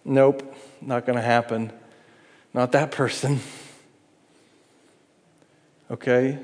nope, 0.04 0.54
not 0.80 1.06
going 1.06 1.16
to 1.16 1.22
happen. 1.22 1.72
Not 2.52 2.72
that 2.72 2.90
person. 2.90 3.40
Okay? 5.90 6.38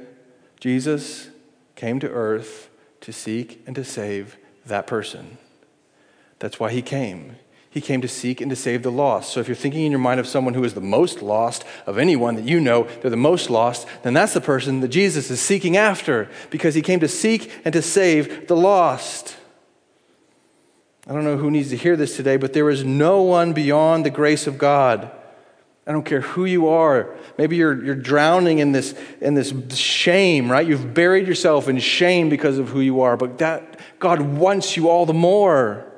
Jesus 0.59 1.29
came 1.76 2.00
to 2.00 2.11
earth 2.11 2.68
to 3.00 3.12
seek 3.12 3.62
and 3.64 3.76
to 3.76 3.85
save 3.85 4.37
that 4.64 4.88
person. 4.88 5.38
That's 6.40 6.59
why 6.59 6.72
he 6.72 6.83
came. 6.83 7.37
He 7.77 7.83
came 7.83 8.01
to 8.01 8.09
seek 8.09 8.41
and 8.41 8.49
to 8.49 8.57
save 8.57 8.83
the 8.83 8.91
lost. 8.91 9.35
So 9.35 9.41
if 9.41 9.49
you're 9.49 9.55
thinking 9.55 9.85
in 9.85 9.93
your 9.93 9.99
mind 9.99 10.19
of 10.19 10.27
someone 10.27 10.55
who 10.55 10.65
is 10.65 10.73
the 10.73 10.81
most 10.81 11.21
lost 11.21 11.62
of 11.85 11.99
anyone 11.99 12.35
that 12.37 12.47
you 12.47 12.59
know, 12.59 12.85
they're 13.03 13.11
the 13.11 13.19
most 13.19 13.51
lost, 13.51 13.87
then 14.03 14.15
that's 14.15 14.33
the 14.33 14.41
person 14.41 14.81
that 14.81 14.89
Jesus 14.89 15.31
is 15.31 15.43
seeking 15.43 15.77
after 15.77 16.31
because 16.49 16.75
he 16.75 16.81
came 16.81 17.01
to 17.01 17.07
seek 17.07 17.53
and 17.67 17.75
to 17.75 17.83
save 17.83 18.49
the 18.49 18.57
lost. 18.57 19.37
I 21.07 21.12
don't 21.12 21.25
know 21.25 21.37
who 21.37 21.51
needs 21.51 21.69
to 21.69 21.77
hear 21.77 21.97
this 21.97 22.17
today, 22.17 22.39
but 22.39 22.55
there 22.55 22.71
is 22.71 22.83
no 22.83 23.21
one 23.21 23.53
beyond 23.53 24.07
the 24.07 24.11
grace 24.11 24.47
of 24.47 24.57
God. 24.57 25.11
I 25.87 25.93
don't 25.93 26.07
care 26.07 26.23
who 26.23 26.47
you 26.47 26.69
are. 26.69 27.15
Maybe 27.37 27.57
you're, 27.57 27.85
you're 27.85 27.95
drowning 27.95 28.59
in 28.59 28.73
this, 28.73 28.95
in 29.21 29.35
this 29.35 29.53
shame, 29.77 30.51
right? 30.51 30.67
You've 30.67 30.95
buried 30.95 31.29
yourself 31.29 31.69
in 31.69 31.79
shame 31.81 32.31
because 32.31 32.57
of 32.57 32.71
who 32.71 32.81
you 32.81 33.03
are, 33.03 33.19
but 33.19 33.37
that, 33.37 33.81
God 33.99 34.23
wants 34.23 34.79
you 34.79 34.89
all 34.89 35.05
the 35.05 35.12
more. 35.12 35.93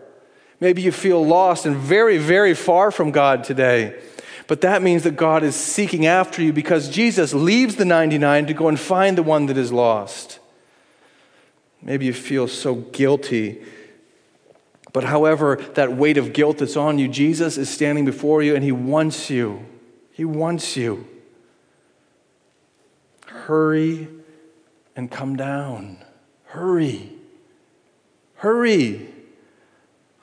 Maybe 0.60 0.82
you 0.82 0.92
feel 0.92 1.24
lost 1.24 1.66
and 1.66 1.76
very, 1.76 2.18
very 2.18 2.54
far 2.54 2.90
from 2.90 3.10
God 3.10 3.44
today. 3.44 4.00
But 4.48 4.62
that 4.62 4.82
means 4.82 5.02
that 5.04 5.16
God 5.16 5.42
is 5.44 5.54
seeking 5.54 6.06
after 6.06 6.42
you 6.42 6.52
because 6.52 6.88
Jesus 6.88 7.34
leaves 7.34 7.76
the 7.76 7.84
99 7.84 8.46
to 8.46 8.54
go 8.54 8.68
and 8.68 8.80
find 8.80 9.16
the 9.16 9.22
one 9.22 9.46
that 9.46 9.58
is 9.58 9.70
lost. 9.70 10.40
Maybe 11.82 12.06
you 12.06 12.12
feel 12.12 12.48
so 12.48 12.74
guilty. 12.76 13.62
But 14.92 15.04
however, 15.04 15.56
that 15.74 15.92
weight 15.92 16.16
of 16.16 16.32
guilt 16.32 16.58
that's 16.58 16.76
on 16.76 16.98
you, 16.98 17.08
Jesus 17.08 17.58
is 17.58 17.68
standing 17.68 18.04
before 18.04 18.42
you 18.42 18.54
and 18.54 18.64
he 18.64 18.72
wants 18.72 19.30
you. 19.30 19.64
He 20.12 20.24
wants 20.24 20.76
you. 20.76 21.06
Hurry 23.26 24.08
and 24.96 25.10
come 25.10 25.36
down. 25.36 25.98
Hurry. 26.46 27.12
Hurry. 28.36 29.07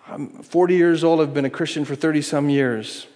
I'm 0.07 0.29
40 0.43 0.75
years 0.75 1.03
old. 1.03 1.19
I've 1.19 1.33
been 1.33 1.45
a 1.45 1.49
Christian 1.49 1.83
for 1.83 1.95
30 1.95 2.21
some 2.21 2.49
years. 2.49 3.07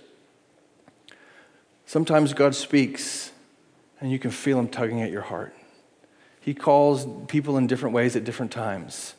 Sometimes 1.86 2.34
God 2.34 2.56
speaks 2.56 3.32
and 4.02 4.12
you 4.12 4.19
can 4.19 4.32
feel 4.32 4.60
Him 4.60 4.67
tugging 4.67 5.02
at 5.02 5.12
your 5.12 5.21
heart. 5.21 5.54
He 6.39 6.54
calls 6.54 7.08
people 7.28 7.58
in 7.58 7.67
different 7.67 7.93
ways 7.93 8.15
at 8.15 8.23
different 8.23 8.52
times. 8.52 9.13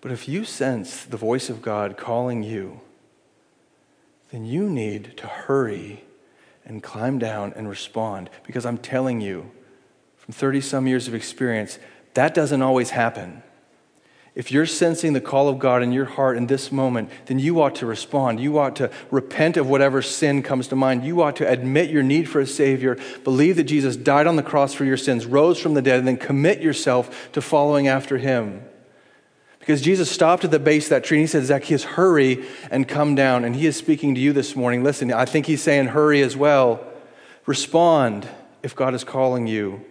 But 0.00 0.12
if 0.12 0.28
you 0.28 0.44
sense 0.44 1.04
the 1.04 1.16
voice 1.16 1.48
of 1.48 1.62
God 1.62 1.96
calling 1.96 2.42
you, 2.42 2.80
then 4.30 4.44
you 4.44 4.68
need 4.68 5.16
to 5.16 5.26
hurry 5.26 6.04
and 6.64 6.82
climb 6.82 7.18
down 7.18 7.52
and 7.56 7.68
respond. 7.68 8.28
Because 8.44 8.66
I'm 8.66 8.78
telling 8.78 9.20
you, 9.20 9.50
from 10.16 10.34
30 10.34 10.60
some 10.60 10.86
years 10.86 11.08
of 11.08 11.14
experience, 11.14 11.78
that 12.14 12.34
doesn't 12.34 12.60
always 12.60 12.90
happen. 12.90 13.42
If 14.38 14.52
you're 14.52 14.66
sensing 14.66 15.14
the 15.14 15.20
call 15.20 15.48
of 15.48 15.58
God 15.58 15.82
in 15.82 15.90
your 15.90 16.04
heart 16.04 16.36
in 16.36 16.46
this 16.46 16.70
moment, 16.70 17.10
then 17.26 17.40
you 17.40 17.60
ought 17.60 17.74
to 17.74 17.86
respond. 17.86 18.38
You 18.38 18.60
ought 18.60 18.76
to 18.76 18.88
repent 19.10 19.56
of 19.56 19.68
whatever 19.68 20.00
sin 20.00 20.44
comes 20.44 20.68
to 20.68 20.76
mind. 20.76 21.02
You 21.02 21.22
ought 21.22 21.34
to 21.36 21.50
admit 21.50 21.90
your 21.90 22.04
need 22.04 22.28
for 22.28 22.40
a 22.40 22.46
Savior, 22.46 22.96
believe 23.24 23.56
that 23.56 23.64
Jesus 23.64 23.96
died 23.96 24.28
on 24.28 24.36
the 24.36 24.44
cross 24.44 24.72
for 24.72 24.84
your 24.84 24.96
sins, 24.96 25.26
rose 25.26 25.58
from 25.58 25.74
the 25.74 25.82
dead, 25.82 25.98
and 25.98 26.06
then 26.06 26.16
commit 26.16 26.62
yourself 26.62 27.32
to 27.32 27.42
following 27.42 27.88
after 27.88 28.16
Him. 28.16 28.62
Because 29.58 29.82
Jesus 29.82 30.08
stopped 30.08 30.44
at 30.44 30.52
the 30.52 30.60
base 30.60 30.84
of 30.86 30.90
that 30.90 31.02
tree 31.02 31.18
and 31.18 31.24
He 31.24 31.26
said, 31.26 31.44
Zacchaeus, 31.44 31.82
hurry 31.82 32.46
and 32.70 32.86
come 32.86 33.16
down. 33.16 33.44
And 33.44 33.56
He 33.56 33.66
is 33.66 33.76
speaking 33.76 34.14
to 34.14 34.20
you 34.20 34.32
this 34.32 34.54
morning. 34.54 34.84
Listen, 34.84 35.12
I 35.12 35.24
think 35.24 35.46
He's 35.46 35.64
saying, 35.64 35.88
hurry 35.88 36.22
as 36.22 36.36
well. 36.36 36.86
Respond 37.44 38.28
if 38.62 38.76
God 38.76 38.94
is 38.94 39.02
calling 39.02 39.48
you. 39.48 39.84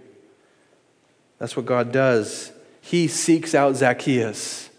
That's 1.38 1.58
what 1.58 1.66
God 1.66 1.92
does 1.92 2.54
he 2.88 3.10
seeks 3.10 3.54
out 3.54 3.76
Zacchaeus. 3.76 4.70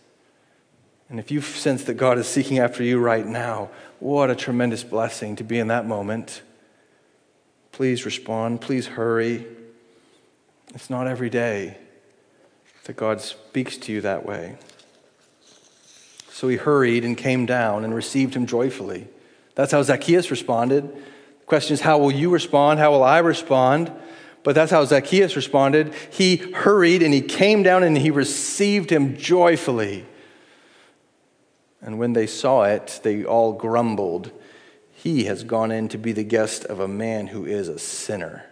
And 1.11 1.21
if 1.21 1.31
you 1.31 1.43
sense 1.43 1.85
that 1.85 1.95
God 1.95 2.17
is 2.17 2.27
seeking 2.27 2.59
after 2.59 2.83
you 2.83 2.99
right 2.99 3.27
now, 3.27 3.69
what 4.01 4.31
a 4.31 4.35
tremendous 4.35 4.83
blessing 4.83 5.37
to 5.37 5.45
be 5.45 5.59
in 5.59 5.69
that 5.69 5.87
moment. 5.87 6.41
Please 7.71 8.07
respond. 8.07 8.63
Please 8.63 8.87
hurry. 8.87 9.47
It's 10.75 10.89
not 10.89 11.07
every 11.07 11.29
day 11.29 11.77
that 12.85 12.97
God 12.97 13.21
speaks 13.21 13.77
to 13.77 13.93
you 13.93 14.01
that 14.01 14.25
way. 14.25 14.57
So 16.31 16.49
he 16.49 16.57
hurried 16.57 17.05
and 17.05 17.15
came 17.15 17.45
down 17.45 17.85
and 17.85 17.95
received 17.95 18.33
him 18.33 18.47
joyfully. 18.47 19.07
That's 19.55 19.73
how 19.73 19.83
Zacchaeus 19.83 20.31
responded. 20.31 20.85
The 20.85 21.47
question 21.47 21.75
is, 21.75 21.83
how 21.83 21.99
will 21.99 22.13
you 22.13 22.31
respond? 22.31 22.81
How 22.81 22.91
will 22.91 23.05
I 23.05 23.19
respond? 23.19 23.93
But 24.45 24.55
that's 24.55 24.71
how 24.71 24.85
Zacchaeus 24.85 25.37
responded. 25.37 25.95
He 26.11 26.37
hurried 26.37 27.03
and 27.03 27.13
he 27.13 27.21
came 27.21 27.63
down 27.63 27.83
and 27.83 27.99
he 27.99 28.11
received 28.11 28.91
him 28.91 29.17
joyfully. 29.17 30.07
And 31.81 31.99
when 31.99 32.13
they 32.13 32.27
saw 32.27 32.65
it, 32.65 33.01
they 33.03 33.25
all 33.25 33.53
grumbled. 33.53 34.33
He 34.93 35.25
has 35.25 35.45
gone 35.45 35.71
in 35.71 35.89
to 35.89 35.99
be 35.99 36.13
the 36.13 36.25
guest 36.25 36.65
of 36.65 36.81
a 36.81 36.89
man 36.89 37.29
who 37.29 37.45
is 37.45 37.69
a 37.69 37.79
sinner. 37.79 38.47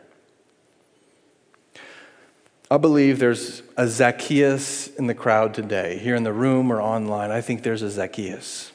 I 2.71 2.79
believe 2.79 3.19
there's 3.19 3.63
a 3.77 3.87
Zacchaeus 3.87 4.89
in 4.89 5.07
the 5.07 5.15
crowd 5.15 5.55
today, 5.55 5.99
here 5.99 6.17
in 6.17 6.25
the 6.25 6.33
room 6.33 6.73
or 6.73 6.81
online. 6.81 7.31
I 7.31 7.41
think 7.41 7.63
there's 7.63 7.83
a 7.83 7.91
Zacchaeus. 7.91 8.73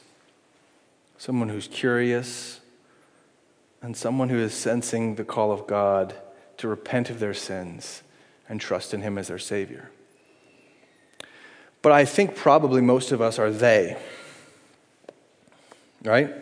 Someone 1.18 1.50
who's 1.50 1.68
curious 1.68 2.60
and 3.82 3.96
someone 3.96 4.28
who 4.28 4.38
is 4.38 4.54
sensing 4.54 5.16
the 5.16 5.24
call 5.24 5.52
of 5.52 5.66
God 5.66 6.14
to 6.62 6.68
repent 6.68 7.10
of 7.10 7.18
their 7.18 7.34
sins 7.34 8.02
and 8.48 8.60
trust 8.60 8.94
in 8.94 9.02
Him 9.02 9.18
as 9.18 9.28
their 9.28 9.38
Savior. 9.38 9.90
But 11.82 11.90
I 11.90 12.04
think 12.04 12.36
probably 12.36 12.80
most 12.80 13.10
of 13.10 13.20
us 13.20 13.38
are 13.40 13.50
they, 13.50 13.96
right? 16.04 16.32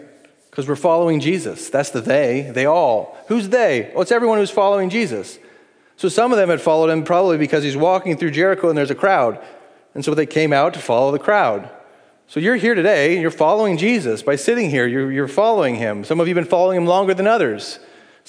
Because 0.51 0.69
we're 0.69 0.77
following 0.77 1.21
Jesus. 1.21 1.71
That's 1.71 1.89
the 1.89 2.03
they, 2.03 2.51
they 2.55 2.67
all. 2.67 3.17
Who's 3.29 3.49
they? 3.49 3.91
Well, 3.95 4.03
it's 4.03 4.13
everyone 4.13 4.37
who's 4.37 4.51
following 4.51 4.91
Jesus. 4.91 5.39
So 5.97 6.11
some 6.11 6.33
of 6.33 6.39
them 6.39 6.51
had 6.51 6.61
followed 6.61 6.91
him 6.91 7.03
probably 7.03 7.39
because 7.39 7.65
he's 7.65 7.77
walking 7.77 8.19
through 8.19 8.33
Jericho 8.33 8.69
and 8.69 8.77
there's 8.77 8.91
a 8.91 8.95
crowd. 8.95 9.43
And 9.95 10.05
so 10.05 10.13
they 10.13 10.27
came 10.27 10.53
out 10.53 10.75
to 10.75 10.81
follow 10.81 11.13
the 11.13 11.19
crowd. 11.19 11.71
So 12.27 12.41
you're 12.41 12.57
here 12.57 12.75
today 12.75 13.15
and 13.15 13.23
you're 13.23 13.31
following 13.31 13.79
Jesus 13.79 14.23
by 14.23 14.37
sitting 14.37 14.69
here. 14.69 14.87
You're, 14.87 15.11
you're 15.11 15.29
following 15.29 15.77
him. 15.77 16.05
Some 16.05 16.21
of 16.21 16.29
you 16.29 16.35
have 16.35 16.45
been 16.45 16.51
following 16.51 16.77
him 16.77 16.87
longer 16.87 17.15
than 17.15 17.27
others. 17.27 17.79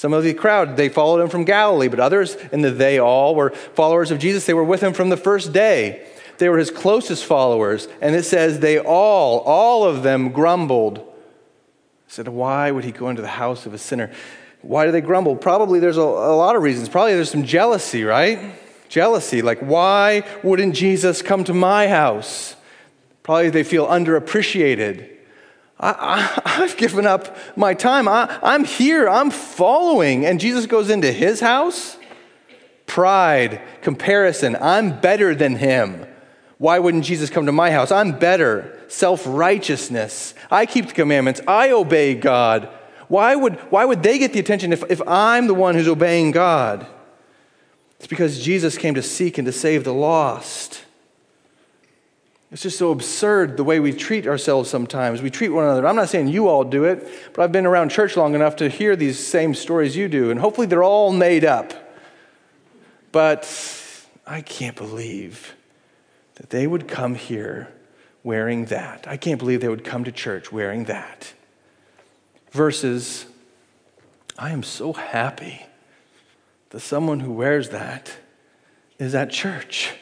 Some 0.02 0.14
of 0.14 0.24
the 0.24 0.34
crowd, 0.34 0.78
they 0.78 0.90
followed 0.90 1.22
him 1.22 1.30
from 1.30 1.44
Galilee, 1.44 1.88
but 1.88 2.00
others, 2.00 2.36
and 2.52 2.66
the 2.66 2.72
they 2.72 2.98
all, 2.98 3.36
were 3.36 3.52
followers 3.52 4.10
of 4.10 4.18
Jesus. 4.18 4.48
They 4.48 4.54
were 4.56 4.64
with 4.64 4.82
him 4.82 4.94
from 4.94 5.10
the 5.10 5.16
first 5.16 5.54
day. 5.54 6.08
They 6.40 6.50
were 6.50 6.58
his 6.58 6.72
closest 6.72 7.24
followers. 7.24 7.88
And 8.02 8.16
it 8.16 8.24
says 8.24 8.62
they 8.62 8.80
all, 8.80 9.42
all 9.42 9.84
of 9.84 10.02
them 10.02 10.32
grumbled. 10.32 11.08
Said, 12.08 12.28
why 12.30 12.72
would 12.72 12.84
he 12.84 12.92
go 12.92 13.10
into 13.10 13.22
the 13.22 13.28
house 13.28 13.68
of 13.68 13.76
a 13.76 13.78
sinner? 13.78 14.12
Why 14.64 14.88
do 14.88 14.92
they 14.92 15.02
grumble? 15.02 15.36
Probably 15.36 15.80
there's 15.80 15.98
a, 15.98 16.02
a 16.02 16.36
lot 16.36 16.56
of 16.56 16.64
reasons. 16.64 16.90
Probably 16.90 17.14
there's 17.14 17.30
some 17.30 17.46
jealousy, 17.46 18.04
right? 18.04 18.56
Jealousy. 18.90 19.44
Like, 19.44 19.60
why 19.60 20.24
wouldn't 20.42 20.74
Jesus 20.74 21.22
come 21.22 21.44
to 21.44 21.54
my 21.54 21.88
house? 21.88 22.56
Probably 23.22 23.52
they 23.52 23.64
feel 23.64 23.86
underappreciated. 23.86 25.10
I, 25.82 26.42
have 26.46 26.78
given 26.78 27.08
up 27.08 27.36
my 27.58 27.74
time. 27.74 28.08
I, 28.08 28.40
I'm 28.44 28.64
here. 28.64 29.10
I'm 29.10 29.32
following. 29.32 30.26
And 30.26 30.40
Jesus 30.40 30.68
goes 30.68 30.90
into 30.90 31.12
his 31.12 31.40
house? 31.40 31.98
Pride, 32.86 33.62
comparison. 33.82 34.56
I'm 34.60 35.00
better 35.00 35.34
than 35.34 35.56
him. 35.56 36.06
Why 36.58 36.78
wouldn't 36.78 37.06
Jesus 37.06 37.30
come 37.30 37.48
to 37.48 37.52
my 37.52 37.72
house? 37.72 37.92
I'm 37.92 38.20
better. 38.20 38.78
Self 38.88 39.24
righteousness. 39.26 40.36
I 40.52 40.66
keep 40.66 40.88
the 40.88 40.94
commandments. 40.94 41.42
I 41.48 41.72
obey 41.72 42.14
God. 42.14 42.70
Why 43.08 43.36
would, 43.36 43.56
why 43.72 43.84
would 43.84 44.04
they 44.04 44.20
get 44.20 44.34
the 44.34 44.40
attention 44.40 44.72
if, 44.72 44.84
if 44.90 45.02
I'm 45.08 45.48
the 45.48 45.54
one 45.54 45.76
who's 45.76 45.88
obeying 45.88 46.32
God? 46.32 46.86
It's 47.98 48.08
because 48.08 48.44
Jesus 48.44 48.78
came 48.78 48.96
to 48.96 49.02
seek 49.02 49.38
and 49.38 49.46
to 49.46 49.52
save 49.52 49.84
the 49.84 49.94
lost. 49.94 50.86
It's 52.52 52.62
just 52.62 52.78
so 52.78 52.92
absurd 52.92 53.56
the 53.56 53.64
way 53.64 53.80
we 53.80 53.94
treat 53.94 54.28
ourselves 54.28 54.70
sometimes. 54.70 55.22
We 55.22 55.30
treat 55.30 55.50
one 55.50 55.64
another. 55.64 55.88
I'm 55.88 55.96
not 55.96 56.10
saying 56.10 56.28
you 56.28 56.50
all 56.50 56.66
do 56.66 56.84
it, 56.84 57.08
but 57.34 57.44
I've 57.44 57.52
been 57.54 57.66
around 57.66 57.90
church 57.90 58.18
long 58.18 58.36
enough 58.36 58.58
to 58.58 58.68
hear 58.68 58.98
these 58.98 59.18
same 59.26 59.56
stories 59.56 59.96
you 59.96 60.10
do, 60.10 60.32
and 60.32 60.40
hopefully 60.40 60.68
they're 60.68 60.84
all 60.84 61.14
made 61.14 61.46
up. 61.46 61.74
But 63.14 63.50
I 64.28 64.42
can't 64.42 64.76
believe 64.76 65.56
that 66.36 66.50
they 66.50 66.68
would 66.68 66.90
come 66.90 67.16
here 67.16 67.70
wearing 68.24 68.66
that. 68.66 69.08
I 69.08 69.16
can't 69.16 69.40
believe 69.40 69.62
they 69.62 69.70
would 69.70 69.86
come 69.86 70.04
to 70.04 70.12
church 70.12 70.52
wearing 70.52 70.86
that. 70.86 71.34
Versus, 72.52 73.26
I 74.38 74.52
am 74.52 74.64
so 74.64 74.92
happy 74.92 75.66
that 76.72 76.82
someone 76.82 77.22
who 77.22 77.32
wears 77.32 77.70
that 77.70 78.12
is 79.00 79.16
at 79.16 79.32
church. 79.32 79.94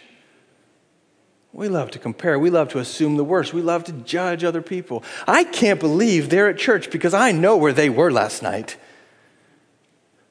We 1.51 1.67
love 1.67 1.91
to 1.91 1.99
compare. 1.99 2.37
We 2.37 2.49
love 2.49 2.69
to 2.69 2.79
assume 2.79 3.17
the 3.17 3.23
worst. 3.23 3.53
We 3.53 3.61
love 3.61 3.83
to 3.85 3.91
judge 3.91 4.43
other 4.43 4.61
people. 4.61 5.03
I 5.27 5.43
can't 5.43 5.79
believe 5.79 6.29
they're 6.29 6.49
at 6.49 6.57
church 6.57 6.91
because 6.91 7.13
I 7.13 7.31
know 7.31 7.57
where 7.57 7.73
they 7.73 7.89
were 7.89 8.11
last 8.11 8.43
night. 8.43 8.77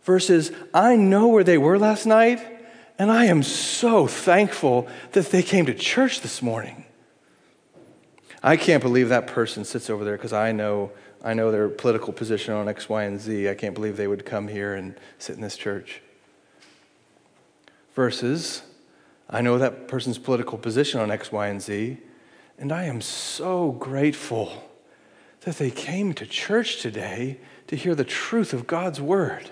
Versus, 0.05 0.53
I 0.73 0.97
know 0.97 1.29
where 1.29 1.45
they 1.45 1.59
were 1.59 1.79
last 1.79 2.07
night, 2.07 2.41
and 2.99 3.11
I 3.11 3.27
am 3.27 3.43
so 3.43 4.07
thankful 4.07 4.89
that 5.13 5.27
they 5.31 5.43
came 5.43 5.67
to 5.67 5.75
church 5.75 6.21
this 6.21 6.41
morning. 6.41 6.85
I 8.43 8.57
can't 8.57 8.83
believe 8.83 9.09
that 9.09 9.27
person 9.27 9.65
sits 9.65 9.91
over 9.91 10.05
there 10.05 10.17
because 10.17 10.33
I 10.33 10.53
know, 10.53 10.93
I 11.23 11.35
know 11.35 11.51
their 11.51 11.69
political 11.69 12.13
position 12.13 12.55
on 12.55 12.69
X, 12.69 12.89
Y, 12.89 13.03
and 13.03 13.21
Z. 13.21 13.49
I 13.49 13.55
can't 13.55 13.75
believe 13.75 13.97
they 13.97 14.07
would 14.07 14.25
come 14.25 14.49
here 14.49 14.75
and 14.75 14.95
sit 15.19 15.35
in 15.35 15.43
this 15.43 15.57
church. 15.57 16.01
Versus, 17.95 18.63
I 19.31 19.41
know 19.43 19.59
that 19.59 19.89
person's 19.89 20.19
political 20.19 20.59
position 20.59 21.01
on 21.01 21.11
X, 21.11 21.31
Y, 21.31 21.47
and 21.49 21.61
Z, 21.61 21.99
and 22.59 22.73
I 22.73 22.85
am 22.85 23.01
so 23.01 23.73
grateful 23.73 24.71
that 25.43 25.57
they 25.57 25.71
came 25.71 26.15
to 26.15 26.27
church 26.27 26.81
today 26.81 27.39
to 27.67 27.77
hear 27.77 27.95
the 27.95 28.05
truth 28.05 28.53
of 28.53 28.67
God's 28.67 29.01
word. 29.01 29.45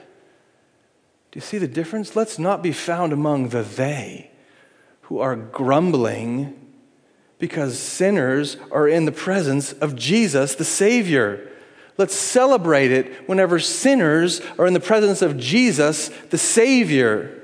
Do 1.30 1.36
you 1.36 1.40
see 1.40 1.58
the 1.58 1.68
difference? 1.68 2.16
Let's 2.16 2.38
not 2.38 2.62
be 2.62 2.72
found 2.72 3.12
among 3.12 3.50
the 3.50 3.62
they 3.62 4.30
who 5.02 5.20
are 5.20 5.36
grumbling 5.36 6.58
because 7.38 7.78
sinners 7.78 8.56
are 8.72 8.88
in 8.88 9.04
the 9.04 9.12
presence 9.12 9.72
of 9.74 9.94
Jesus, 9.94 10.54
the 10.54 10.64
Savior. 10.64 11.50
Let's 11.98 12.14
celebrate 12.14 12.90
it 12.90 13.28
whenever 13.28 13.58
sinners 13.58 14.40
are 14.58 14.66
in 14.66 14.72
the 14.72 14.80
presence 14.80 15.22
of 15.22 15.36
Jesus, 15.36 16.08
the 16.30 16.38
Savior. 16.38 17.42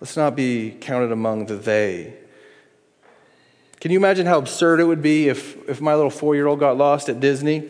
Let's 0.00 0.16
not 0.16 0.36
be 0.36 0.76
counted 0.80 1.12
among 1.12 1.46
the 1.46 1.56
they. 1.56 2.14
Can 3.80 3.90
you 3.90 3.98
imagine 3.98 4.26
how 4.26 4.38
absurd 4.38 4.80
it 4.80 4.84
would 4.84 5.02
be 5.02 5.28
if, 5.28 5.56
if 5.68 5.80
my 5.80 5.94
little 5.94 6.10
four 6.10 6.34
year 6.34 6.46
old 6.46 6.60
got 6.60 6.76
lost 6.76 7.08
at 7.08 7.20
Disney? 7.20 7.68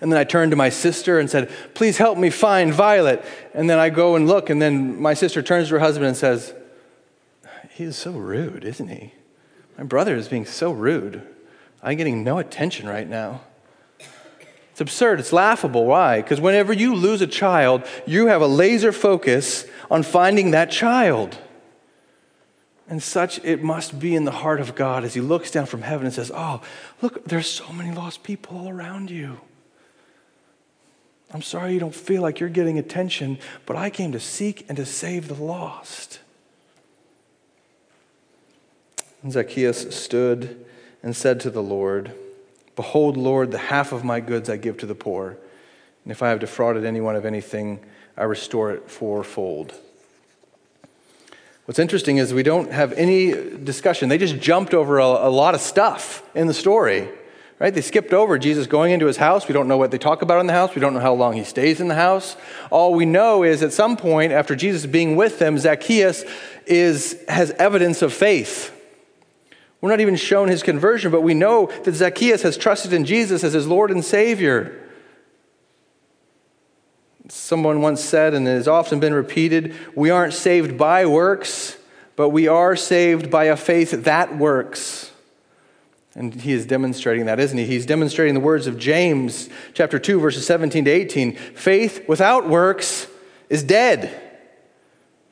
And 0.00 0.10
then 0.10 0.18
I 0.18 0.24
turned 0.24 0.50
to 0.52 0.56
my 0.56 0.70
sister 0.70 1.18
and 1.18 1.28
said, 1.28 1.50
Please 1.74 1.98
help 1.98 2.16
me 2.16 2.30
find 2.30 2.72
Violet. 2.72 3.22
And 3.52 3.68
then 3.68 3.78
I 3.78 3.90
go 3.90 4.16
and 4.16 4.26
look, 4.26 4.48
and 4.48 4.60
then 4.60 5.00
my 5.00 5.12
sister 5.14 5.42
turns 5.42 5.68
to 5.68 5.74
her 5.74 5.80
husband 5.80 6.06
and 6.06 6.16
says, 6.16 6.54
He 7.70 7.84
is 7.84 7.96
so 7.96 8.12
rude, 8.12 8.64
isn't 8.64 8.88
he? 8.88 9.12
My 9.76 9.84
brother 9.84 10.16
is 10.16 10.28
being 10.28 10.46
so 10.46 10.72
rude. 10.72 11.26
I'm 11.82 11.96
getting 11.96 12.24
no 12.24 12.38
attention 12.38 12.88
right 12.88 13.08
now. 13.08 13.42
It's 14.80 14.92
absurd. 14.92 15.20
It's 15.20 15.30
laughable. 15.30 15.84
Why? 15.84 16.22
Because 16.22 16.40
whenever 16.40 16.72
you 16.72 16.94
lose 16.94 17.20
a 17.20 17.26
child, 17.26 17.82
you 18.06 18.28
have 18.28 18.40
a 18.40 18.46
laser 18.46 18.92
focus 18.92 19.66
on 19.90 20.02
finding 20.02 20.52
that 20.52 20.70
child. 20.70 21.36
And 22.88 23.02
such 23.02 23.44
it 23.44 23.62
must 23.62 24.00
be 24.00 24.14
in 24.14 24.24
the 24.24 24.30
heart 24.30 24.58
of 24.58 24.74
God 24.74 25.04
as 25.04 25.12
He 25.12 25.20
looks 25.20 25.50
down 25.50 25.66
from 25.66 25.82
heaven 25.82 26.06
and 26.06 26.14
says, 26.14 26.32
Oh, 26.34 26.62
look, 27.02 27.26
there's 27.26 27.46
so 27.46 27.70
many 27.74 27.94
lost 27.94 28.22
people 28.22 28.56
all 28.56 28.70
around 28.70 29.10
you. 29.10 29.42
I'm 31.30 31.42
sorry 31.42 31.74
you 31.74 31.80
don't 31.80 31.94
feel 31.94 32.22
like 32.22 32.40
you're 32.40 32.48
getting 32.48 32.78
attention, 32.78 33.38
but 33.66 33.76
I 33.76 33.90
came 33.90 34.12
to 34.12 34.20
seek 34.20 34.64
and 34.66 34.78
to 34.78 34.86
save 34.86 35.28
the 35.28 35.34
lost. 35.34 36.20
And 39.22 39.30
Zacchaeus 39.30 39.94
stood 39.94 40.64
and 41.02 41.14
said 41.14 41.38
to 41.40 41.50
the 41.50 41.62
Lord, 41.62 42.14
Behold, 42.76 43.16
Lord, 43.16 43.50
the 43.50 43.58
half 43.58 43.92
of 43.92 44.04
my 44.04 44.20
goods 44.20 44.48
I 44.48 44.56
give 44.56 44.78
to 44.78 44.86
the 44.86 44.94
poor, 44.94 45.36
and 46.04 46.12
if 46.12 46.22
I 46.22 46.30
have 46.30 46.40
defrauded 46.40 46.84
anyone 46.84 47.16
of 47.16 47.26
anything, 47.26 47.80
I 48.16 48.24
restore 48.24 48.72
it 48.72 48.90
fourfold. 48.90 49.74
What's 51.70 51.78
interesting 51.78 52.16
is 52.16 52.34
we 52.34 52.42
don't 52.42 52.72
have 52.72 52.92
any 52.94 53.30
discussion. 53.30 54.08
They 54.08 54.18
just 54.18 54.38
jumped 54.38 54.74
over 54.74 54.98
a, 54.98 55.04
a, 55.04 55.30
lot 55.30 55.54
of 55.54 55.60
stuff 55.60 56.28
in 56.34 56.48
the 56.48 56.52
story, 56.54 57.08
right? 57.60 57.72
They 57.72 57.80
skipped 57.80 58.12
over 58.12 58.38
Jesus 58.38 58.66
going 58.66 58.90
into 58.90 59.06
his 59.06 59.16
house. 59.16 59.46
We 59.46 59.52
don't 59.52 59.68
know 59.68 59.76
what 59.76 59.92
they 59.92 59.98
talk 59.98 60.22
about 60.22 60.40
in 60.40 60.48
the 60.48 60.52
house. 60.52 60.74
We 60.74 60.80
don't 60.80 60.94
know 60.94 61.00
how 61.00 61.14
long 61.14 61.34
he 61.34 61.44
stays 61.44 61.80
in 61.80 61.86
the 61.86 61.94
house. 61.94 62.36
All 62.70 62.92
we 62.92 63.04
know 63.04 63.44
is 63.44 63.62
at 63.62 63.72
some 63.72 63.96
point 63.96 64.32
after 64.32 64.56
Jesus 64.56 64.84
being 64.84 65.14
with 65.14 65.38
them, 65.38 65.58
Zacchaeus 65.58 66.24
is, 66.66 67.22
has 67.28 67.52
evidence 67.52 68.02
of 68.02 68.12
faith. 68.12 68.76
We're 69.80 69.90
not 69.90 70.00
even 70.00 70.16
shown 70.16 70.48
his 70.48 70.62
conversion, 70.62 71.10
but 71.10 71.22
we 71.22 71.34
know 71.34 71.66
that 71.84 71.94
Zacchaeus 71.94 72.42
has 72.42 72.56
trusted 72.56 72.92
in 72.92 73.04
Jesus 73.04 73.42
as 73.42 73.54
his 73.54 73.66
Lord 73.66 73.90
and 73.90 74.04
Savior. 74.04 74.76
Someone 77.28 77.80
once 77.80 78.02
said, 78.02 78.34
and 78.34 78.46
it 78.46 78.52
has 78.52 78.68
often 78.68 79.00
been 79.00 79.14
repeated, 79.14 79.74
we 79.94 80.10
aren't 80.10 80.34
saved 80.34 80.76
by 80.76 81.06
works, 81.06 81.78
but 82.16 82.30
we 82.30 82.48
are 82.48 82.76
saved 82.76 83.30
by 83.30 83.44
a 83.44 83.56
faith 83.56 84.04
that 84.04 84.36
works. 84.36 85.10
And 86.14 86.34
he 86.34 86.52
is 86.52 86.66
demonstrating 86.66 87.26
that, 87.26 87.38
isn't 87.38 87.56
he? 87.56 87.64
He's 87.64 87.86
demonstrating 87.86 88.34
the 88.34 88.40
words 88.40 88.66
of 88.66 88.76
James 88.76 89.48
chapter 89.74 89.98
2 89.98 90.18
verses 90.18 90.44
17 90.44 90.84
to 90.84 90.90
18. 90.90 91.36
Faith 91.36 92.06
without 92.08 92.48
works 92.48 93.06
is 93.48 93.62
dead. 93.62 94.20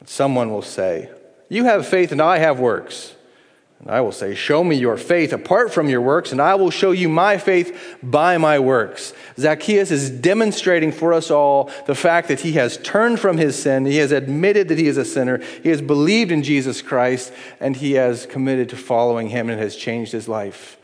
Someone 0.04 0.50
will 0.50 0.62
say, 0.62 1.10
"You 1.48 1.64
have 1.64 1.86
faith 1.86 2.12
and 2.12 2.22
I 2.22 2.38
have 2.38 2.60
works." 2.60 3.14
And 3.80 3.90
I 3.90 4.00
will 4.00 4.12
say, 4.12 4.34
Show 4.34 4.64
me 4.64 4.76
your 4.76 4.96
faith 4.96 5.32
apart 5.32 5.72
from 5.72 5.88
your 5.88 6.00
works, 6.00 6.32
and 6.32 6.40
I 6.40 6.56
will 6.56 6.70
show 6.70 6.90
you 6.90 7.08
my 7.08 7.38
faith 7.38 7.96
by 8.02 8.36
my 8.36 8.58
works. 8.58 9.12
Zacchaeus 9.38 9.90
is 9.90 10.10
demonstrating 10.10 10.90
for 10.90 11.12
us 11.12 11.30
all 11.30 11.70
the 11.86 11.94
fact 11.94 12.28
that 12.28 12.40
he 12.40 12.52
has 12.52 12.76
turned 12.78 13.20
from 13.20 13.38
his 13.38 13.60
sin, 13.60 13.86
he 13.86 13.98
has 13.98 14.10
admitted 14.10 14.68
that 14.68 14.78
he 14.78 14.88
is 14.88 14.96
a 14.96 15.04
sinner, 15.04 15.38
he 15.62 15.68
has 15.68 15.80
believed 15.80 16.32
in 16.32 16.42
Jesus 16.42 16.82
Christ, 16.82 17.32
and 17.60 17.76
he 17.76 17.92
has 17.92 18.26
committed 18.26 18.68
to 18.70 18.76
following 18.76 19.28
him 19.28 19.48
and 19.48 19.60
has 19.60 19.76
changed 19.76 20.12
his 20.12 20.28
life. 20.28 20.76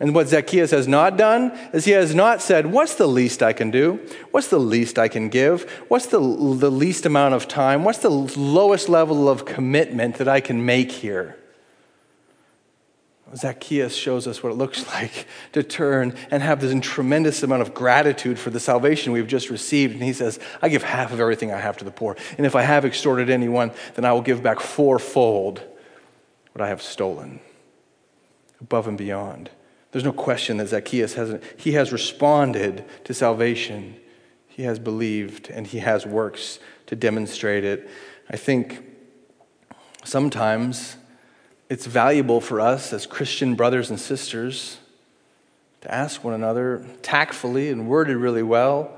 And 0.00 0.16
what 0.16 0.26
Zacchaeus 0.26 0.72
has 0.72 0.88
not 0.88 1.16
done 1.16 1.56
is 1.72 1.84
he 1.84 1.92
has 1.92 2.12
not 2.12 2.42
said, 2.42 2.66
What's 2.66 2.96
the 2.96 3.06
least 3.06 3.40
I 3.40 3.52
can 3.52 3.70
do? 3.70 4.00
What's 4.32 4.48
the 4.48 4.58
least 4.58 4.98
I 4.98 5.06
can 5.06 5.28
give? 5.28 5.70
What's 5.86 6.06
the, 6.06 6.18
the 6.18 6.72
least 6.72 7.06
amount 7.06 7.34
of 7.34 7.46
time? 7.46 7.84
What's 7.84 8.00
the 8.00 8.10
lowest 8.10 8.88
level 8.88 9.28
of 9.28 9.44
commitment 9.44 10.16
that 10.16 10.26
I 10.26 10.40
can 10.40 10.66
make 10.66 10.90
here? 10.90 11.36
Zacchaeus 13.34 13.94
shows 13.94 14.26
us 14.26 14.42
what 14.42 14.52
it 14.52 14.56
looks 14.56 14.86
like 14.94 15.26
to 15.52 15.62
turn 15.62 16.14
and 16.30 16.42
have 16.42 16.60
this 16.60 16.74
tremendous 16.82 17.42
amount 17.42 17.62
of 17.62 17.74
gratitude 17.74 18.38
for 18.38 18.50
the 18.50 18.60
salvation 18.60 19.12
we've 19.12 19.26
just 19.26 19.50
received. 19.50 19.94
And 19.94 20.02
he 20.02 20.12
says, 20.12 20.38
I 20.60 20.68
give 20.68 20.82
half 20.82 21.12
of 21.12 21.20
everything 21.20 21.52
I 21.52 21.58
have 21.58 21.76
to 21.78 21.84
the 21.84 21.90
poor. 21.90 22.16
And 22.36 22.46
if 22.46 22.54
I 22.54 22.62
have 22.62 22.84
extorted 22.84 23.30
anyone, 23.30 23.72
then 23.94 24.04
I 24.04 24.12
will 24.12 24.22
give 24.22 24.42
back 24.42 24.60
fourfold 24.60 25.62
what 26.52 26.62
I 26.62 26.68
have 26.68 26.82
stolen, 26.82 27.40
above 28.60 28.86
and 28.86 28.98
beyond. 28.98 29.50
There's 29.92 30.04
no 30.04 30.12
question 30.12 30.56
that 30.58 30.68
Zacchaeus 30.68 31.14
hasn't, 31.14 31.42
he 31.56 31.72
has 31.72 31.92
responded 31.92 32.84
to 33.04 33.14
salvation. 33.14 33.96
He 34.48 34.62
has 34.64 34.78
believed 34.78 35.50
and 35.50 35.66
he 35.66 35.78
has 35.78 36.06
works 36.06 36.58
to 36.86 36.96
demonstrate 36.96 37.64
it. 37.64 37.88
I 38.28 38.36
think 38.36 38.84
sometimes 40.04 40.96
it's 41.72 41.86
valuable 41.86 42.38
for 42.38 42.60
us 42.60 42.92
as 42.92 43.06
Christian 43.06 43.54
brothers 43.54 43.88
and 43.88 43.98
sisters 43.98 44.76
to 45.80 45.92
ask 45.92 46.22
one 46.22 46.34
another 46.34 46.84
tactfully 47.00 47.70
and 47.70 47.88
worded 47.88 48.18
really 48.18 48.42
well 48.42 48.94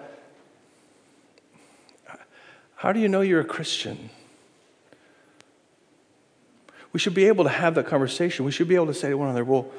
How 2.74 2.92
do 2.92 2.98
you 2.98 3.08
know 3.08 3.20
you're 3.20 3.40
a 3.40 3.44
Christian? 3.44 4.10
We 6.92 6.98
should 6.98 7.14
be 7.14 7.28
able 7.28 7.44
to 7.44 7.50
have 7.50 7.76
that 7.76 7.86
conversation. 7.86 8.44
We 8.44 8.50
should 8.50 8.68
be 8.68 8.74
able 8.74 8.88
to 8.88 8.94
say 8.94 9.08
to 9.08 9.16
one 9.16 9.28
another, 9.28 9.44
Well, 9.44 9.70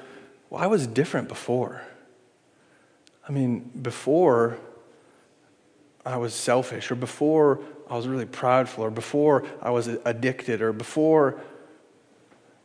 well 0.49 0.63
I 0.63 0.67
was 0.67 0.87
different 0.87 1.27
before. 1.27 1.81
I 3.27 3.33
mean, 3.33 3.59
before 3.79 4.57
I 6.05 6.15
was 6.15 6.33
selfish, 6.33 6.89
or 6.89 6.95
before 6.95 7.59
I 7.89 7.97
was 7.97 8.07
really 8.07 8.25
proudful, 8.25 8.79
or 8.79 8.89
before 8.89 9.45
I 9.61 9.69
was 9.69 9.87
addicted, 9.87 10.61
or 10.61 10.71
before 10.71 11.39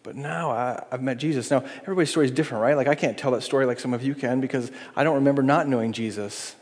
but 0.03 0.17
now 0.17 0.51
I, 0.51 0.85
have 0.91 1.03
met 1.03 1.19
Jesus. 1.19 1.51
Now, 1.51 1.65
everybody's 1.83 2.11
story 2.11 2.27
is 2.27 2.33
different, 2.33 2.63
right? 2.63 2.77
Like, 2.77 2.89
I 2.89 2.95
can't 2.95 3.19
tell 3.19 3.33
that 3.33 3.43
story 3.43 3.67
like 3.67 3.79
some 3.81 3.93
of 3.93 4.03
you 4.03 4.15
can 4.15 4.41
because 4.41 4.71
I 4.97 5.05
don't 5.05 5.17
remember 5.17 5.43
not 5.43 5.69
knowing 5.69 5.93
Jesus. 5.93 6.55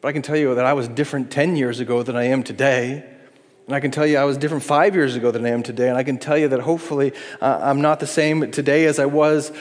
But 0.00 0.08
I 0.08 0.12
can 0.12 0.22
tell 0.22 0.36
you 0.36 0.54
that 0.54 0.64
I 0.64 0.72
was 0.72 0.88
different 0.88 1.30
10 1.30 1.56
years 1.56 1.78
ago 1.78 2.02
than 2.02 2.16
I 2.16 2.24
am 2.24 2.42
today. 2.42 3.04
And 3.66 3.74
I 3.74 3.80
can 3.80 3.90
tell 3.90 4.06
you 4.06 4.16
I 4.16 4.24
was 4.24 4.36
different 4.36 4.64
five 4.64 4.94
years 4.96 5.14
ago 5.14 5.30
than 5.30 5.44
I 5.44 5.50
am 5.50 5.62
today. 5.62 5.88
And 5.88 5.96
I 5.96 6.02
can 6.02 6.18
tell 6.18 6.36
you 6.36 6.48
that 6.48 6.60
hopefully 6.60 7.12
uh, 7.40 7.60
I'm 7.62 7.80
not 7.80 8.00
the 8.00 8.06
same 8.06 8.50
today 8.50 8.86
as 8.86 8.98
I 8.98 9.06
was 9.06 9.52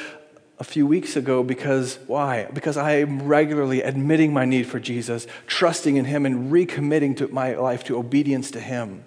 a 0.58 0.64
few 0.64 0.88
weeks 0.88 1.16
ago 1.16 1.44
because 1.44 2.00
why? 2.08 2.48
Because 2.54 2.78
I 2.78 2.98
am 2.98 3.24
regularly 3.24 3.82
admitting 3.82 4.34
my 4.34 4.46
need 4.46 4.66
for 4.66 4.80
Jesus, 4.80 5.28
trusting 5.46 5.98
in 5.98 6.06
Him, 6.06 6.26
and 6.26 6.52
recommitting 6.52 7.18
to 7.18 7.28
my 7.28 7.56
life 7.56 7.84
to 7.86 7.98
obedience 7.98 8.52
to 8.52 8.60
Him. 8.60 9.04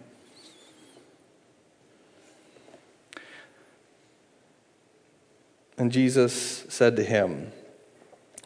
And 5.83 5.91
Jesus 5.91 6.65
said 6.69 6.95
to 6.95 7.03
him, 7.03 7.51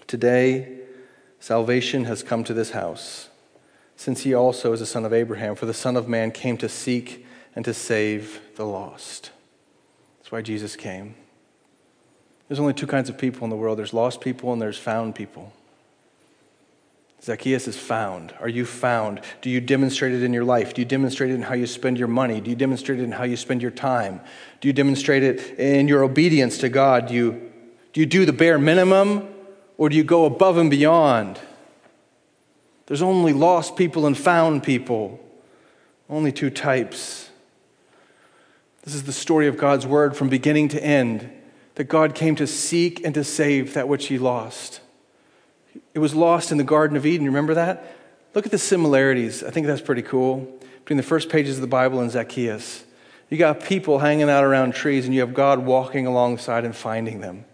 Today 0.07 0.79
salvation 1.39 2.07
has 2.07 2.23
come 2.23 2.45
to 2.45 2.55
this 2.55 2.71
house, 2.71 3.29
since 3.95 4.23
he 4.23 4.33
also 4.33 4.73
is 4.73 4.81
a 4.81 4.87
son 4.87 5.05
of 5.05 5.13
Abraham, 5.13 5.55
for 5.55 5.67
the 5.67 5.75
Son 5.75 5.99
of 5.99 6.09
Man 6.09 6.31
came 6.31 6.57
to 6.57 6.67
seek 6.71 7.27
and 7.55 7.63
to 7.67 7.75
save 7.75 8.41
the 8.57 8.65
lost. 8.65 9.33
That's 10.17 10.33
why 10.33 10.41
Jesus 10.41 10.77
came. 10.77 11.15
There's 12.49 12.59
only 12.59 12.73
two 12.73 12.87
kinds 12.87 13.11
of 13.11 13.19
people 13.19 13.45
in 13.45 13.51
the 13.51 13.57
world 13.57 13.79
there's 13.79 13.93
lost 13.93 14.23
people 14.23 14.51
and 14.55 14.63
there's 14.63 14.79
found 14.79 15.15
people. 15.15 15.53
Zacchaeus 17.23 17.67
is 17.67 17.77
found. 17.77 18.35
Are 18.41 18.49
you 18.49 18.65
found? 18.65 19.21
Do 19.41 19.51
you 19.51 19.61
demonstrate 19.61 20.13
it 20.13 20.23
in 20.23 20.33
your 20.33 20.45
life? 20.45 20.75
Do 20.75 20.81
you 20.81 20.85
demonstrate 20.87 21.31
it 21.31 21.35
in 21.35 21.43
how 21.43 21.55
you 21.55 21.67
spend 21.67 21.99
your 21.99 22.09
money? 22.09 22.41
Do 22.41 22.51
you 22.51 22.57
demonstrate 22.57 23.01
it 23.01 23.05
in 23.05 23.13
how 23.13 23.25
you 23.25 23.37
spend 23.37 23.63
your 23.63 23.71
time? 23.71 24.21
Do 24.61 24.69
you 24.69 24.73
demonstrate 24.73 25.23
it 25.23 25.59
in 25.59 25.89
your 25.89 26.05
obedience 26.05 26.59
to 26.59 26.69
God? 26.69 27.09
Do 27.09 27.15
you 27.15 27.53
do, 27.93 28.01
you 28.01 28.07
do 28.07 28.27
the 28.27 28.33
bare 28.33 28.59
minimum 28.59 29.29
or 29.79 29.89
do 29.89 29.97
you 29.97 30.05
go 30.05 30.25
above 30.25 30.59
and 30.59 30.71
beyond? 30.71 31.41
There's 32.87 33.03
only 33.03 33.33
lost 33.33 33.75
people 33.77 34.07
and 34.07 34.17
found 34.17 34.63
people, 34.63 35.19
only 36.09 36.31
two 36.31 36.51
types. 36.51 37.31
This 38.83 38.95
is 38.95 39.03
the 39.03 39.13
story 39.13 39.49
of 39.49 39.57
God's 39.57 39.87
word 39.87 40.17
from 40.17 40.29
beginning 40.29 40.69
to 40.69 40.85
end 40.85 41.29
that 41.75 41.85
God 41.85 42.15
came 42.15 42.37
to 42.37 42.47
seek 42.47 43.05
and 43.05 43.15
to 43.15 43.25
save 43.25 43.75
that 43.75 43.89
which 43.89 44.07
he 44.07 44.19
lost. 44.19 44.81
It 45.97 46.01
was 46.01 46.15
lost 46.15 46.53
in 46.53 46.59
the 46.59 46.63
Garden 46.63 46.95
of 46.99 47.07
Eden. 47.07 47.25
Remember 47.25 47.55
that? 47.55 47.97
Look 48.35 48.45
at 48.45 48.53
the 48.53 48.59
similarities. 48.59 49.43
I 49.43 49.51
think 49.51 49.67
that's 49.67 49.81
pretty 49.81 50.03
cool. 50.03 50.41
Between 50.81 50.99
the 50.99 51.03
first 51.03 51.31
pages 51.31 51.57
of 51.57 51.63
the 51.63 51.67
Bible 51.67 52.01
and 52.01 52.11
Zacchaeus. 52.11 52.85
You 53.31 53.39
got 53.39 53.61
people 53.61 54.01
hanging 54.01 54.29
out 54.29 54.45
around 54.45 54.75
trees, 54.75 55.07
and 55.07 55.15
you 55.15 55.21
have 55.21 55.33
God 55.33 55.61
walking 55.61 56.07
alongside 56.07 56.67
and 56.67 56.77
finding 56.77 57.21
them. 57.21 57.47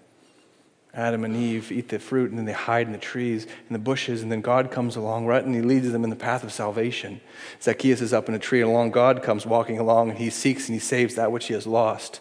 Adam 0.92 1.22
and 1.22 1.36
Eve 1.36 1.70
eat 1.70 1.88
the 1.88 2.00
fruit, 2.00 2.30
and 2.30 2.38
then 2.38 2.44
they 2.44 2.52
hide 2.52 2.88
in 2.88 2.92
the 2.92 2.98
trees, 2.98 3.44
in 3.44 3.72
the 3.74 3.78
bushes, 3.78 4.24
and 4.24 4.32
then 4.32 4.40
God 4.40 4.72
comes 4.72 4.96
along, 4.96 5.26
right, 5.26 5.44
and 5.44 5.54
He 5.54 5.62
leads 5.62 5.92
them 5.92 6.02
in 6.02 6.10
the 6.10 6.16
path 6.16 6.42
of 6.42 6.52
salvation. 6.52 7.20
Zacchaeus 7.62 8.00
is 8.00 8.12
up 8.12 8.28
in 8.28 8.34
a 8.34 8.40
tree, 8.40 8.60
and 8.60 8.68
along 8.68 8.90
God 8.90 9.22
comes 9.22 9.46
walking 9.46 9.78
along, 9.78 10.10
and 10.10 10.18
He 10.18 10.30
seeks 10.30 10.66
and 10.66 10.74
He 10.74 10.80
saves 10.80 11.14
that 11.14 11.30
which 11.30 11.46
He 11.46 11.54
has 11.54 11.64
lost. 11.64 12.18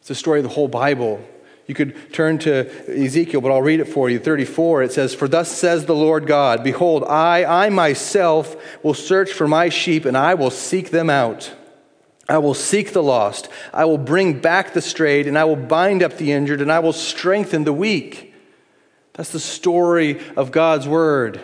It's 0.00 0.08
the 0.08 0.14
story 0.14 0.40
of 0.40 0.44
the 0.44 0.50
whole 0.50 0.68
Bible. 0.68 1.26
You 1.68 1.74
could 1.74 2.14
turn 2.14 2.38
to 2.38 2.66
Ezekiel, 2.88 3.42
but 3.42 3.52
I'll 3.52 3.62
read 3.62 3.80
it 3.80 3.84
for 3.84 4.08
you. 4.08 4.18
34, 4.18 4.84
it 4.84 4.92
says, 4.92 5.14
For 5.14 5.28
thus 5.28 5.50
says 5.50 5.84
the 5.84 5.94
Lord 5.94 6.26
God, 6.26 6.64
Behold, 6.64 7.04
I, 7.04 7.44
I 7.44 7.68
myself 7.68 8.56
will 8.82 8.94
search 8.94 9.30
for 9.30 9.46
my 9.46 9.68
sheep, 9.68 10.06
and 10.06 10.16
I 10.16 10.32
will 10.32 10.50
seek 10.50 10.90
them 10.90 11.10
out. 11.10 11.54
I 12.26 12.38
will 12.38 12.54
seek 12.54 12.92
the 12.92 13.02
lost. 13.02 13.50
I 13.72 13.84
will 13.84 13.98
bring 13.98 14.40
back 14.40 14.72
the 14.72 14.80
strayed, 14.80 15.26
and 15.26 15.38
I 15.38 15.44
will 15.44 15.56
bind 15.56 16.02
up 16.02 16.16
the 16.16 16.32
injured, 16.32 16.62
and 16.62 16.72
I 16.72 16.78
will 16.78 16.94
strengthen 16.94 17.64
the 17.64 17.72
weak. 17.72 18.34
That's 19.12 19.32
the 19.32 19.38
story 19.38 20.20
of 20.36 20.50
God's 20.50 20.88
word. 20.88 21.38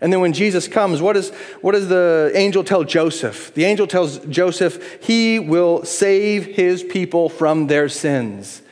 And 0.00 0.12
then 0.12 0.20
when 0.20 0.32
Jesus 0.32 0.68
comes, 0.68 1.02
what, 1.02 1.16
is, 1.16 1.30
what 1.60 1.72
does 1.72 1.88
the 1.88 2.30
angel 2.36 2.62
tell 2.62 2.84
Joseph? 2.84 3.52
The 3.54 3.64
angel 3.64 3.88
tells 3.88 4.18
Joseph, 4.26 5.02
He 5.02 5.40
will 5.40 5.84
save 5.84 6.44
his 6.44 6.84
people 6.84 7.28
from 7.28 7.66
their 7.66 7.88
sins. 7.88 8.62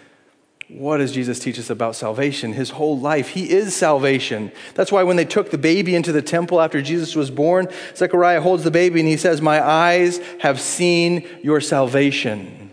What 0.75 0.97
does 0.97 1.13
Jesus 1.13 1.39
teach 1.39 1.57
us 1.61 1.71
about 1.71 1.95
salvation? 1.95 2.53
His 2.53 2.71
whole 2.71 2.99
life. 2.99 3.29
He 3.29 3.49
is 3.49 3.77
salvation. 3.77 4.51
That's 4.75 4.91
why 4.91 5.05
when 5.05 5.17
they 5.17 5.25
took 5.25 5.51
the 5.53 5.59
baby 5.59 5.95
into 5.95 6.11
the 6.11 6.21
temple 6.21 6.61
after 6.61 6.83
Jesus 6.83 7.15
was 7.15 7.31
born, 7.31 7.69
Zechariah 7.95 8.41
holds 8.41 8.65
the 8.65 8.73
baby 8.73 8.99
and 8.99 9.09
he 9.09 9.17
says, 9.17 9.41
My 9.41 9.65
eyes 9.65 10.19
have 10.41 10.61
seen 10.61 11.29
your 11.45 11.61
salvation. 11.61 12.73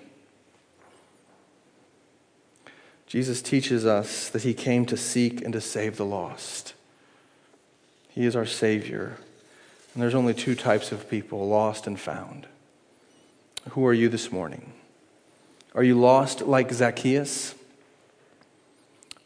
Jesus 3.05 3.39
teaches 3.39 3.85
us 3.85 4.29
that 4.29 4.41
he 4.41 4.55
came 4.55 4.87
to 4.87 4.97
seek 4.97 5.43
and 5.43 5.53
to 5.53 5.61
save 5.61 5.97
the 5.97 6.05
lost. 6.05 6.73
He 8.09 8.25
is 8.25 8.35
our 8.35 8.47
Savior. 8.47 9.17
And 9.93 10.01
there's 10.01 10.15
only 10.15 10.33
two 10.33 10.55
types 10.55 10.91
of 10.91 11.07
people 11.07 11.47
lost 11.47 11.85
and 11.85 11.99
found. 11.99 12.47
Who 13.71 13.85
are 13.85 13.93
you 13.93 14.09
this 14.09 14.31
morning? 14.31 14.73
Are 15.75 15.83
you 15.83 15.99
lost 15.99 16.41
like 16.41 16.71
Zacchaeus? 16.71 17.53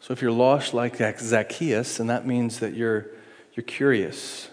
So 0.06 0.12
if 0.12 0.22
you're 0.22 0.30
lost 0.30 0.72
like 0.72 0.98
Zacchaeus, 1.18 1.96
then 1.96 2.06
that 2.06 2.24
means 2.24 2.60
that 2.60 2.74
you're, 2.74 3.08
you're 3.54 3.64
curious 3.64 4.48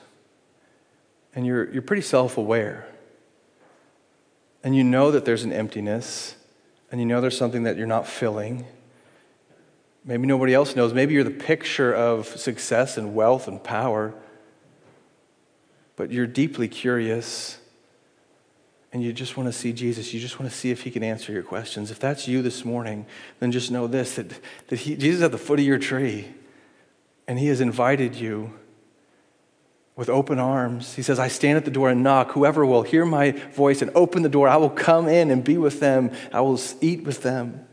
and 1.36 1.46
you're, 1.46 1.72
you're 1.72 1.84
pretty 1.84 2.02
self 2.02 2.39
aware. 2.39 2.88
And 4.63 4.76
you 4.76 4.84
know 4.84 5.12
that 5.12 5.26
there's 5.26 5.44
an 5.44 5.54
emptiness 5.54 6.36
and 6.92 7.00
you 7.00 7.06
know 7.06 7.22
there's 7.22 7.38
something 7.38 7.62
that 7.63 7.78
you're 7.78 7.86
not 7.86 8.08
filling. 8.08 8.66
Maybe 10.04 10.26
nobody 10.26 10.56
else 10.56 10.76
knows. 10.76 10.92
Maybe 10.92 11.13
you're 11.13 11.24
the 11.24 11.30
picture 11.30 11.94
of 11.94 12.26
success 12.26 12.98
and 12.98 13.13
wealth 13.13 13.48
and 13.48 13.63
power, 13.63 14.16
but 15.96 16.12
you're 16.12 16.26
deeply 16.26 16.68
curious 16.68 17.60
and 18.93 19.01
you 19.01 19.12
just 19.12 19.36
want 19.36 19.47
to 19.47 19.53
see 19.53 19.73
Jesus, 19.73 20.13
you 20.13 20.19
just 20.19 20.39
want 20.39 20.51
to 20.51 20.56
see 20.56 20.69
if 20.69 20.84
he 20.84 20.91
can 20.91 21.03
answer 21.03 21.34
your 21.34 21.41
questions. 21.41 21.89
If 21.89 21.99
that's 21.99 22.27
you 22.27 22.43
this 22.43 22.63
morning, 22.63 23.08
then 23.39 23.51
just 23.51 23.71
know 23.71 23.88
this 23.88 24.15
that, 24.15 24.39
that 24.67 24.79
he, 24.79 24.95
Jesus 24.95 25.17
is 25.17 25.23
at 25.23 25.32
the 25.32 25.39
foot 25.39 25.60
of 25.60 25.65
your 25.65 25.79
tree, 25.79 26.27
and 27.27 27.39
he 27.39 27.47
has 27.47 27.60
invited 27.60 28.13
you 28.15 28.53
with 29.95 30.10
open 30.10 30.38
arms. 30.38 30.93
He 30.93 31.01
says, 31.01 31.17
I 31.17 31.27
stand 31.27 31.58
at 31.58 31.65
the 31.65 31.71
door 31.71 31.89
and 31.89 32.03
knock. 32.03 32.32
Whoever 32.32 32.65
will 32.65 32.84
hear 32.84 33.03
my 33.03 33.32
voice 33.32 33.82
and 33.82 33.89
open 33.95 34.21
the 34.21 34.29
door, 34.29 34.47
I 34.47 34.58
will 34.58 34.69
come 34.69 35.08
in 35.08 35.32
and 35.32 35.43
be 35.43 35.58
with 35.58 35.79
them, 35.79 36.12
I 36.32 36.41
will 36.41 36.60
eat 36.79 37.03
with 37.03 37.23
them. 37.23 37.67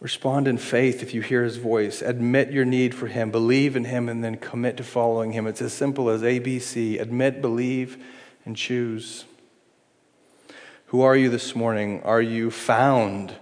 Respond 0.00 0.48
in 0.48 0.56
faith 0.56 1.02
if 1.02 1.12
you 1.14 1.20
hear 1.20 1.44
his 1.44 1.56
voice. 1.58 2.00
Admit 2.00 2.50
your 2.50 2.64
need 2.64 2.94
for 2.94 3.06
him. 3.06 3.30
Believe 3.30 3.76
in 3.76 3.84
him 3.84 4.08
and 4.08 4.24
then 4.24 4.36
commit 4.36 4.78
to 4.78 4.82
following 4.82 5.32
him. 5.32 5.46
It's 5.46 5.62
as 5.62 5.72
simple 5.72 6.08
as 6.08 6.22
ABC 6.22 7.00
admit, 7.00 7.40
believe, 7.40 8.02
and 8.44 8.56
choose. 8.56 9.24
Who 10.94 11.02
are 11.02 11.16
you 11.16 11.28
this 11.28 11.56
morning? 11.56 12.00
Are 12.04 12.22
you 12.22 12.52
found? 12.52 13.34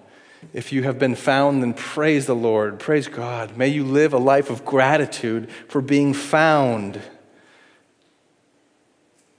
If 0.55 0.73
you 0.73 0.85
have 0.85 0.99
been 0.99 1.15
found, 1.15 1.63
then 1.63 1.75
praise 1.75 2.25
the 2.25 2.35
Lord. 2.35 2.79
Praise 2.79 3.09
God. 3.09 3.59
May 3.59 3.69
you 3.69 3.85
live 3.85 4.15
a 4.15 4.19
life 4.19 4.49
of 4.49 4.65
gratitude 4.65 5.51
for 5.69 5.83
being 5.83 6.15
found. 6.15 6.99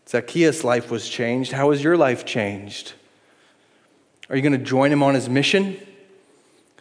Zacchaeus' 0.08 0.64
life 0.64 0.92
was 0.92 1.10
changed. 1.10 1.54
How 1.54 1.72
has 1.72 1.84
your 1.84 1.98
life 1.98 2.24
changed? 2.24 2.94
Are 4.30 4.36
you 4.36 4.44
going 4.44 4.60
to 4.60 4.64
join 4.64 4.92
him 4.92 5.02
on 5.02 5.16
his 5.16 5.28
mission? 5.28 5.80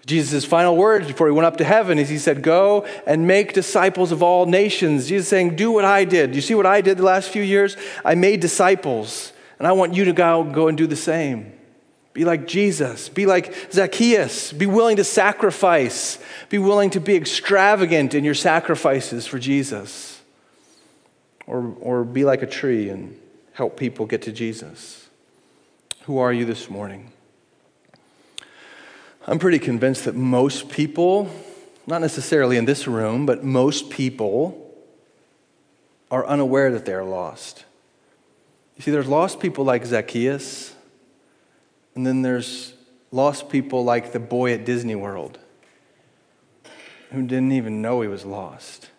Jesus' 0.04 0.44
final 0.44 0.76
words 0.76 1.06
before 1.06 1.28
he 1.28 1.32
went 1.32 1.46
up 1.46 1.56
to 1.56 1.64
heaven 1.64 1.98
is 1.98 2.10
he 2.10 2.18
said, 2.18 2.42
Go 2.42 2.84
and 3.06 3.26
make 3.26 3.54
disciples 3.54 4.12
of 4.12 4.22
all 4.22 4.44
nations. 4.44 5.08
Jesus 5.08 5.28
saying, 5.28 5.56
Do 5.56 5.72
what 5.72 5.86
I 5.86 6.04
did. 6.04 6.34
You 6.34 6.42
see 6.42 6.54
what 6.54 6.66
I 6.66 6.82
did 6.82 6.98
the 6.98 7.04
last 7.04 7.30
few 7.30 7.42
years? 7.42 7.78
I 8.04 8.16
made 8.16 8.40
disciples. 8.40 9.31
And 9.62 9.68
I 9.68 9.72
want 9.74 9.94
you 9.94 10.06
to 10.06 10.12
go, 10.12 10.42
go 10.42 10.66
and 10.66 10.76
do 10.76 10.88
the 10.88 10.96
same. 10.96 11.52
Be 12.14 12.24
like 12.24 12.48
Jesus. 12.48 13.08
Be 13.08 13.26
like 13.26 13.70
Zacchaeus. 13.70 14.52
Be 14.52 14.66
willing 14.66 14.96
to 14.96 15.04
sacrifice. 15.04 16.18
Be 16.48 16.58
willing 16.58 16.90
to 16.90 17.00
be 17.00 17.14
extravagant 17.14 18.12
in 18.12 18.24
your 18.24 18.34
sacrifices 18.34 19.24
for 19.24 19.38
Jesus. 19.38 20.20
Or, 21.46 21.76
or 21.78 22.02
be 22.02 22.24
like 22.24 22.42
a 22.42 22.46
tree 22.48 22.88
and 22.88 23.16
help 23.52 23.76
people 23.76 24.04
get 24.04 24.22
to 24.22 24.32
Jesus. 24.32 25.08
Who 26.06 26.18
are 26.18 26.32
you 26.32 26.44
this 26.44 26.68
morning? 26.68 27.12
I'm 29.28 29.38
pretty 29.38 29.60
convinced 29.60 30.06
that 30.06 30.16
most 30.16 30.70
people, 30.70 31.30
not 31.86 32.00
necessarily 32.00 32.56
in 32.56 32.64
this 32.64 32.88
room, 32.88 33.26
but 33.26 33.44
most 33.44 33.90
people 33.90 34.74
are 36.10 36.26
unaware 36.26 36.72
that 36.72 36.84
they're 36.84 37.04
lost. 37.04 37.64
You 38.82 38.86
see, 38.86 38.90
there's 38.90 39.06
lost 39.06 39.38
people 39.38 39.64
like 39.64 39.84
Zacchaeus, 39.86 40.74
and 41.94 42.04
then 42.04 42.22
there's 42.22 42.74
lost 43.12 43.48
people 43.48 43.84
like 43.84 44.10
the 44.10 44.18
boy 44.18 44.54
at 44.54 44.64
Disney 44.64 44.96
World 44.96 45.38
who 47.12 47.22
didn't 47.22 47.52
even 47.52 47.80
know 47.80 48.00
he 48.00 48.08
was 48.08 48.24
lost 48.24 48.90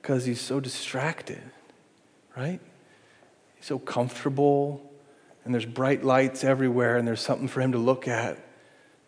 because 0.00 0.24
he's 0.24 0.40
so 0.40 0.58
distracted, 0.58 1.40
right? 2.36 2.58
He's 3.54 3.66
so 3.66 3.78
comfortable, 3.78 4.92
and 5.44 5.54
there's 5.54 5.64
bright 5.64 6.02
lights 6.02 6.42
everywhere, 6.42 6.96
and 6.96 7.06
there's 7.06 7.20
something 7.20 7.46
for 7.46 7.60
him 7.60 7.70
to 7.70 7.78
look 7.78 8.08
at. 8.08 8.36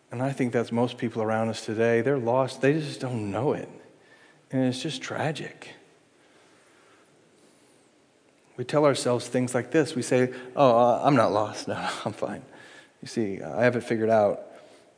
And 0.09 0.23
I 0.23 0.31
think 0.31 0.53
that's 0.53 0.71
most 0.71 0.97
people 0.97 1.21
around 1.21 1.49
us 1.49 1.65
today. 1.65 1.99
They're 1.99 2.17
lost, 2.17 2.61
they 2.61 2.71
just 2.71 3.01
don't 3.01 3.29
know 3.29 3.51
it. 3.51 3.67
And 4.51 4.63
it's 4.63 4.81
just 4.81 5.01
tragic. 5.01 5.74
We 8.57 8.63
tell 8.63 8.85
ourselves 8.85 9.27
things 9.27 9.53
like 9.53 9.71
this. 9.71 9.95
We 9.95 10.01
say, 10.01 10.33
Oh, 10.55 10.77
uh, 10.77 11.01
I'm 11.03 11.15
not 11.15 11.31
lost. 11.31 11.67
No, 11.67 11.89
I'm 12.05 12.13
fine. 12.13 12.41
You 13.01 13.07
see, 13.07 13.41
I 13.41 13.63
have 13.63 13.75
it 13.75 13.83
figured 13.83 14.09
out. 14.09 14.41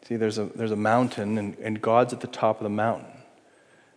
See, 0.08 0.16
there's 0.16 0.38
a, 0.38 0.45
there's 0.45 0.72
a 0.72 0.78
mountain, 0.78 1.38
and, 1.38 1.58
and 1.58 1.82
God's 1.82 2.14
at 2.14 2.22
the 2.22 2.28
top 2.28 2.58
of 2.58 2.64
the 2.64 2.70
mountain. 2.70 3.12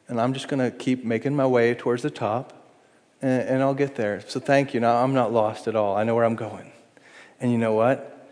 And 0.08 0.20
I'm 0.20 0.32
just 0.32 0.48
going 0.48 0.58
to 0.58 0.76
keep 0.76 1.04
making 1.04 1.36
my 1.36 1.46
way 1.46 1.74
towards 1.74 2.02
the 2.02 2.10
top, 2.10 2.52
and, 3.22 3.48
and 3.48 3.62
I'll 3.62 3.74
get 3.74 3.94
there. 3.94 4.20
So 4.26 4.40
thank 4.40 4.74
you. 4.74 4.80
Now, 4.80 5.04
I'm 5.04 5.14
not 5.14 5.32
lost 5.32 5.68
at 5.68 5.76
all. 5.76 5.96
I 5.96 6.02
know 6.02 6.16
where 6.16 6.24
I'm 6.24 6.34
going. 6.34 6.72
And 7.38 7.52
you 7.52 7.58
know 7.58 7.74
what? 7.74 8.28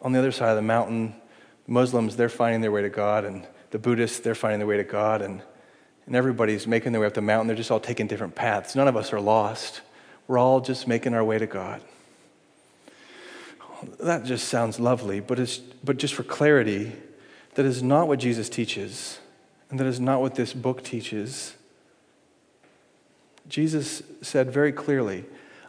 On 0.00 0.12
the 0.12 0.20
other 0.20 0.30
side 0.30 0.50
of 0.50 0.56
the 0.56 0.62
mountain, 0.62 1.14
Muslims, 1.66 2.14
they're 2.14 2.28
finding 2.28 2.60
their 2.60 2.70
way 2.70 2.82
to 2.82 2.90
God, 2.90 3.24
and 3.24 3.44
the 3.70 3.78
Buddhists, 3.78 4.20
they're 4.20 4.36
finding 4.36 4.60
their 4.60 4.68
way 4.68 4.76
to 4.76 4.84
God, 4.84 5.20
and, 5.20 5.42
and 6.06 6.14
everybody's 6.14 6.68
making 6.68 6.92
their 6.92 7.00
way 7.00 7.08
up 7.08 7.14
the 7.14 7.20
mountain. 7.20 7.48
They're 7.48 7.56
just 7.56 7.72
all 7.72 7.80
taking 7.80 8.06
different 8.06 8.36
paths. 8.36 8.76
None 8.76 8.86
of 8.86 8.96
us 8.96 9.12
are 9.12 9.20
lost. 9.20 9.80
We're 10.28 10.38
all 10.38 10.60
just 10.60 10.86
making 10.86 11.14
our 11.14 11.24
way 11.24 11.38
to 11.38 11.46
God. 11.46 11.80
That 13.98 14.24
just 14.24 14.48
sounds 14.48 14.78
lovely, 14.78 15.20
but, 15.20 15.38
it's, 15.38 15.58
but 15.58 15.96
just 15.96 16.14
for 16.14 16.22
clarity, 16.22 16.92
that 17.54 17.64
is 17.64 17.82
not 17.82 18.08
what 18.08 18.18
Jesus 18.18 18.48
teaches, 18.48 19.18
and 19.70 19.80
that 19.80 19.86
is 19.86 19.98
not 19.98 20.20
what 20.20 20.34
this 20.34 20.52
book 20.52 20.84
teaches. 20.84 21.54
Jesus 23.48 24.02
said 24.20 24.52
very 24.52 24.70
clearly, 24.72 25.24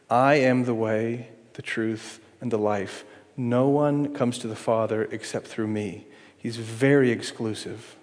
I 0.09 0.35
am 0.35 0.65
the 0.65 0.75
way, 0.75 1.29
the 1.53 1.61
truth, 1.61 2.19
and 2.41 2.51
the 2.51 2.57
life. 2.57 3.05
No 3.37 3.69
one 3.69 4.13
comes 4.13 4.37
to 4.39 4.47
the 4.47 4.55
Father 4.55 5.07
except 5.11 5.47
through 5.47 5.67
me. 5.67 6.05
He's 6.37 6.57
very 6.57 7.11
exclusive. 7.11 7.95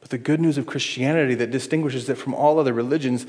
But 0.00 0.10
the 0.10 0.18
good 0.18 0.40
news 0.40 0.58
of 0.58 0.66
Christianity 0.66 1.34
that 1.36 1.50
distinguishes 1.50 2.08
it 2.08 2.18
from 2.18 2.34
all 2.34 2.58
other 2.58 2.72
religions 2.72 3.24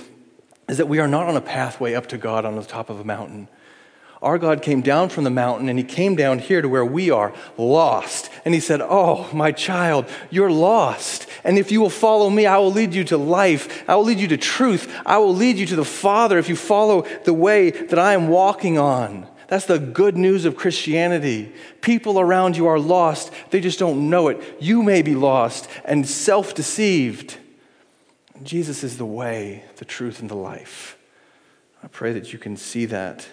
is 0.68 0.78
that 0.78 0.88
we 0.88 1.00
are 1.00 1.08
not 1.08 1.28
on 1.28 1.38
a 1.38 1.42
pathway 1.42 1.94
up 1.94 2.08
to 2.08 2.18
God 2.18 2.46
on 2.46 2.56
the 2.56 2.64
top 2.64 2.90
of 2.90 3.00
a 3.00 3.04
mountain. 3.04 3.48
Our 4.22 4.40
God 4.40 4.64
came 4.64 4.82
down 4.82 5.10
from 5.10 5.26
the 5.26 5.30
mountain 5.30 5.70
and 5.70 5.78
he 5.78 5.86
came 5.86 6.16
down 6.16 6.40
here 6.40 6.62
to 6.62 6.68
where 6.68 6.86
we 6.86 7.12
are 7.12 7.34
lost. 7.56 8.32
And 8.46 8.54
he 8.54 8.60
said, 8.60 8.82
Oh, 8.82 9.30
my 9.32 9.52
child, 9.52 10.08
you're 10.32 10.52
lost. 10.52 11.28
And 11.44 11.60
if 11.60 11.72
you 11.72 11.82
will 11.82 11.92
follow 11.92 12.30
me, 12.30 12.48
I 12.48 12.58
will 12.58 12.72
lead 12.72 12.96
you 12.96 13.04
to 13.06 13.18
life. 13.18 13.88
I 13.88 13.96
will 13.96 14.06
lead 14.06 14.20
you 14.20 14.28
to 14.30 14.38
truth. 14.38 14.92
I 15.06 15.20
will 15.20 15.36
lead 15.36 15.58
you 15.58 15.68
to 15.68 15.76
the 15.76 15.86
Father 15.86 16.40
if 16.40 16.50
you 16.50 16.56
follow 16.56 17.06
the 17.26 17.34
way 17.34 17.70
that 17.70 18.00
I 18.00 18.14
am 18.14 18.28
walking 18.28 18.80
on. 18.80 19.28
That's 19.48 19.66
the 19.66 19.80
good 19.80 20.18
news 20.18 20.46
of 20.46 20.58
Christianity. 20.58 21.54
People 21.82 22.20
around 22.20 22.58
you 22.58 22.68
are 22.68 22.80
lost, 22.80 23.32
they 23.52 23.62
just 23.62 23.80
don't 23.80 24.10
know 24.10 24.28
it. 24.28 24.58
You 24.60 24.84
may 24.84 25.04
be 25.04 25.16
lost 25.16 25.70
and 25.86 26.08
self 26.08 26.54
deceived. 26.54 27.38
Jesus 28.44 28.84
is 28.84 28.98
the 28.98 29.06
way, 29.06 29.64
the 29.78 29.86
truth, 29.86 30.20
and 30.20 30.30
the 30.30 30.36
life. 30.36 30.98
I 31.84 31.88
pray 31.88 32.14
that 32.14 32.34
you 32.34 32.40
can 32.40 32.58
see 32.58 32.86
that 32.86 33.28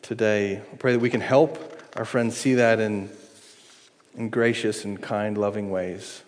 today. 0.00 0.56
I 0.72 0.76
pray 0.76 0.92
that 0.92 0.98
we 0.98 1.10
can 1.10 1.20
help 1.20 1.80
our 1.96 2.04
friends 2.04 2.36
see 2.36 2.54
that 2.54 2.80
in, 2.80 3.10
in 4.16 4.30
gracious 4.30 4.84
and 4.84 5.00
kind, 5.00 5.36
loving 5.36 5.70
ways. 5.70 6.22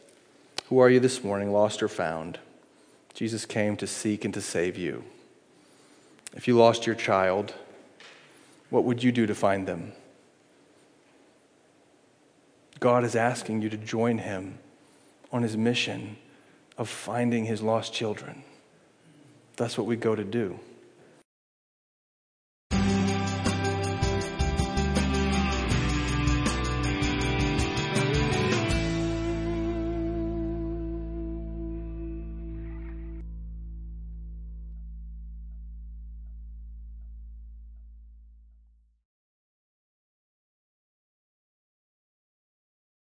Who 0.68 0.78
are 0.78 0.90
you 0.90 1.00
this 1.00 1.24
morning, 1.24 1.52
lost 1.52 1.82
or 1.82 1.88
found? 1.88 2.38
Jesus 3.14 3.46
came 3.46 3.76
to 3.76 3.86
seek 3.86 4.24
and 4.24 4.34
to 4.34 4.40
save 4.40 4.76
you. 4.76 5.04
If 6.34 6.48
you 6.48 6.56
lost 6.56 6.86
your 6.86 6.96
child, 6.96 7.54
what 8.70 8.84
would 8.84 9.02
you 9.02 9.12
do 9.12 9.26
to 9.26 9.34
find 9.34 9.66
them? 9.66 9.92
God 12.80 13.04
is 13.04 13.14
asking 13.14 13.62
you 13.62 13.70
to 13.70 13.76
join 13.76 14.18
him 14.18 14.58
on 15.32 15.42
his 15.42 15.56
mission 15.56 16.16
of 16.76 16.88
finding 16.88 17.44
his 17.44 17.62
lost 17.62 17.92
children. 17.92 18.42
That's 19.56 19.78
what 19.78 19.86
we 19.86 19.96
go 19.96 20.14
to 20.14 20.24
do. 20.24 20.58